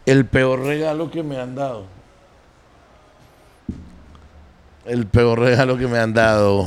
[0.04, 1.86] El peor regalo que me han dado.
[4.84, 6.66] El peor regalo que me han dado.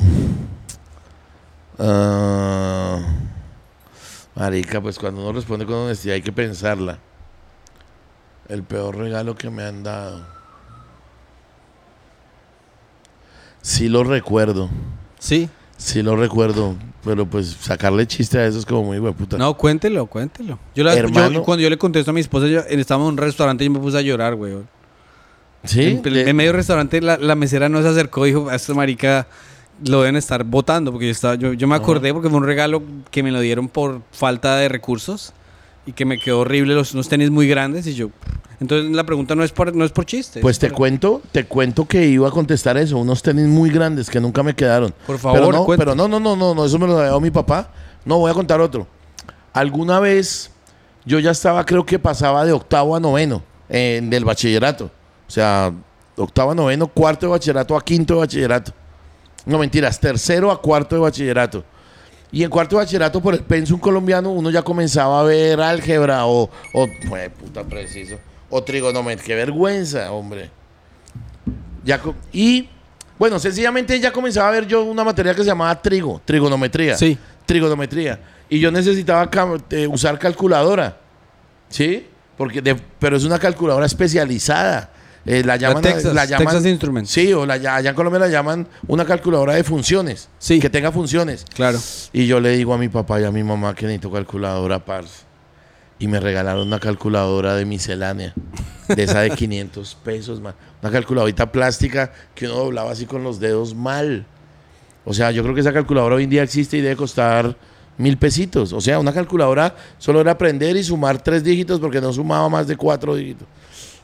[1.80, 2.99] Ah,
[4.36, 6.99] marica, pues cuando uno responde con honestidad hay que pensarla.
[8.49, 10.25] El peor regalo que me han dado.
[13.61, 14.69] Sí lo recuerdo.
[15.19, 15.49] Sí.
[15.78, 16.75] Sí lo recuerdo.
[17.03, 19.38] Pero pues sacarle chiste a eso es como muy hueputa.
[19.38, 20.59] No, cuéntelo, cuéntelo.
[20.75, 21.43] Yo, la- yo- Hermano.
[21.43, 23.80] cuando yo le contesto a mi esposa, yo, estábamos en un restaurante y yo me
[23.80, 24.55] puse a llorar, güey.
[25.63, 26.01] ¿Sí?
[26.03, 28.73] En, en medio del restaurante la, la mesera no se acercó y dijo, a esta
[28.73, 29.28] marica
[29.86, 32.82] lo deben estar votando, porque yo, estaba, yo, yo me acordé porque fue un regalo
[33.11, 35.34] que me lo dieron por falta de recursos
[35.86, 38.09] y que me quedó horrible, los, unos tenis muy grandes y yo...
[38.59, 40.39] Entonces la pregunta no es por, no es por chiste.
[40.39, 44.09] Pues es te cuento, te cuento que iba a contestar eso, unos tenis muy grandes
[44.09, 44.93] que nunca me quedaron.
[45.05, 47.30] Por favor, pero no, pero no, no, no, no, no, eso me lo dio mi
[47.30, 47.69] papá.
[48.03, 48.88] No, voy a contar otro.
[49.53, 50.49] Alguna vez
[51.05, 54.86] yo ya estaba, creo que pasaba de octavo a noveno eh, del bachillerato.
[55.28, 55.71] O sea,
[56.15, 58.73] octavo a noveno, cuarto de bachillerato a quinto de bachillerato.
[59.47, 61.63] No mentiras, tercero a cuarto de bachillerato.
[62.31, 66.25] Y en cuarto de bachillerato, por el pensum colombiano, uno ya comenzaba a ver álgebra
[66.25, 68.19] o, o pues, puta preciso,
[68.49, 69.25] o trigonometría.
[69.25, 70.49] Qué vergüenza, hombre.
[71.85, 72.01] Ya
[72.33, 72.67] y,
[73.17, 76.97] bueno, sencillamente ya comenzaba a ver yo una materia que se llamaba trigo, trigonometría.
[76.97, 77.17] Sí.
[77.45, 78.19] Trigonometría.
[78.49, 80.97] Y yo necesitaba cam- eh, usar calculadora.
[81.69, 82.05] ¿Sí?
[82.37, 84.89] Porque de- pero es una calculadora especializada.
[85.28, 87.11] Eh, la llaman, Texas, la llaman- Texas Instruments.
[87.11, 90.30] Sí, o la, allá en Colombia la llaman una calculadora de funciones.
[90.39, 90.59] Sí.
[90.59, 91.45] Que tenga funciones.
[91.53, 91.78] Claro.
[92.13, 95.25] Y yo le digo a mi papá y a mi mamá que necesito calculadora, parce.
[95.99, 98.34] Y me regalaron una calculadora de miscelánea.
[98.88, 100.55] de esa de 500 pesos, man.
[100.82, 104.25] Una calculadorita plástica que uno doblaba así con los dedos mal.
[105.03, 107.55] O sea, yo creo que esa calculadora hoy en día existe y debe costar
[107.97, 108.71] mil pesitos.
[108.73, 112.67] O sea, una calculadora solo era aprender y sumar tres dígitos porque no sumaba más
[112.67, 113.47] de cuatro dígitos.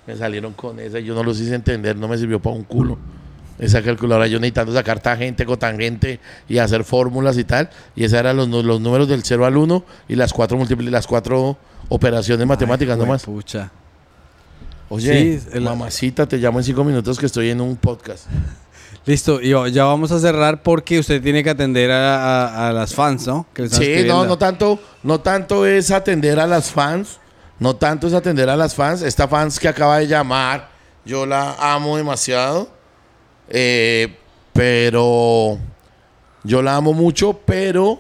[0.07, 2.63] Me salieron con esa y yo no los hice entender, no me sirvió para un
[2.63, 2.97] culo.
[3.59, 7.69] Esa calculadora, yo necesitando sacar tangente, cotangente y hacer fórmulas y tal.
[7.95, 11.05] Y esos eran los, los números del 0 al 1 y las cuatro múltiples, las
[11.07, 11.55] cuatro
[11.87, 13.23] operaciones matemáticas Ay, nomás.
[13.23, 13.71] Pucha.
[14.89, 18.25] Oye, Sí, el- mamacita, te llamo en cinco minutos que estoy en un podcast.
[19.05, 22.93] Listo, y ya vamos a cerrar porque usted tiene que atender a, a- a las
[22.95, 23.45] fans, ¿no?
[23.53, 27.19] Que Sí, no, no tanto, no tanto es atender a las fans,
[27.59, 29.01] no tanto es atender a las fans.
[29.01, 30.69] Esta fans que acaba de llamar,
[31.05, 32.69] yo la amo demasiado,
[33.49, 34.17] eh,
[34.51, 35.57] pero
[36.43, 37.99] yo la amo mucho, pero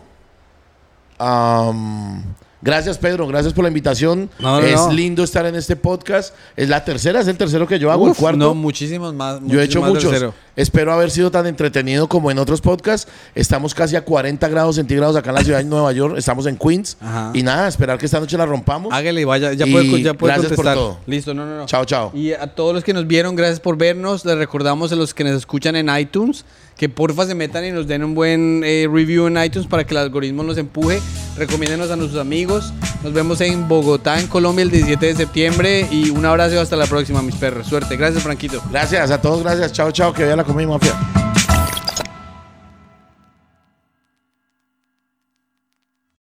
[2.63, 4.29] gracias Pedro, gracias por la invitación.
[4.39, 4.91] No, no, es no.
[4.91, 6.33] lindo estar en este podcast.
[6.55, 8.37] Es la tercera, es el tercero que yo hago, el cuarto.
[8.37, 9.39] No, muchísimos más.
[9.45, 10.09] Yo he hecho muchos.
[10.09, 10.33] tercero.
[10.55, 13.11] Espero haber sido tan entretenido como en otros podcasts.
[13.33, 16.15] Estamos casi a 40 grados centígrados acá en la ciudad de Nueva York.
[16.17, 16.97] Estamos en Queens.
[17.01, 17.31] Ajá.
[17.33, 18.93] Y nada, esperar que esta noche la rompamos.
[18.93, 20.75] Hágale, vaya, ya Y puede, ya gracias por contestar.
[20.75, 20.97] todo.
[21.07, 21.65] Listo, no, no, no.
[21.65, 22.11] Chao, chao.
[22.13, 24.25] Y a todos los que nos vieron, gracias por vernos.
[24.25, 26.45] Les recordamos a los que nos escuchan en iTunes
[26.83, 29.93] que porfa se metan y nos den un buen eh, review en iTunes para que
[29.93, 30.99] el algoritmo nos empuje.
[31.37, 32.73] Recomiéndenos a nuestros amigos.
[33.05, 35.87] Nos vemos en Bogotá, en Colombia, el 17 de septiembre.
[35.89, 37.67] Y un abrazo hasta la próxima, mis perros.
[37.67, 37.95] Suerte.
[37.95, 38.61] Gracias, Franquito.
[38.69, 39.71] Gracias a todos, gracias.
[39.71, 40.11] Chao, chao.
[40.11, 41.22] Que vaya la comida mafia.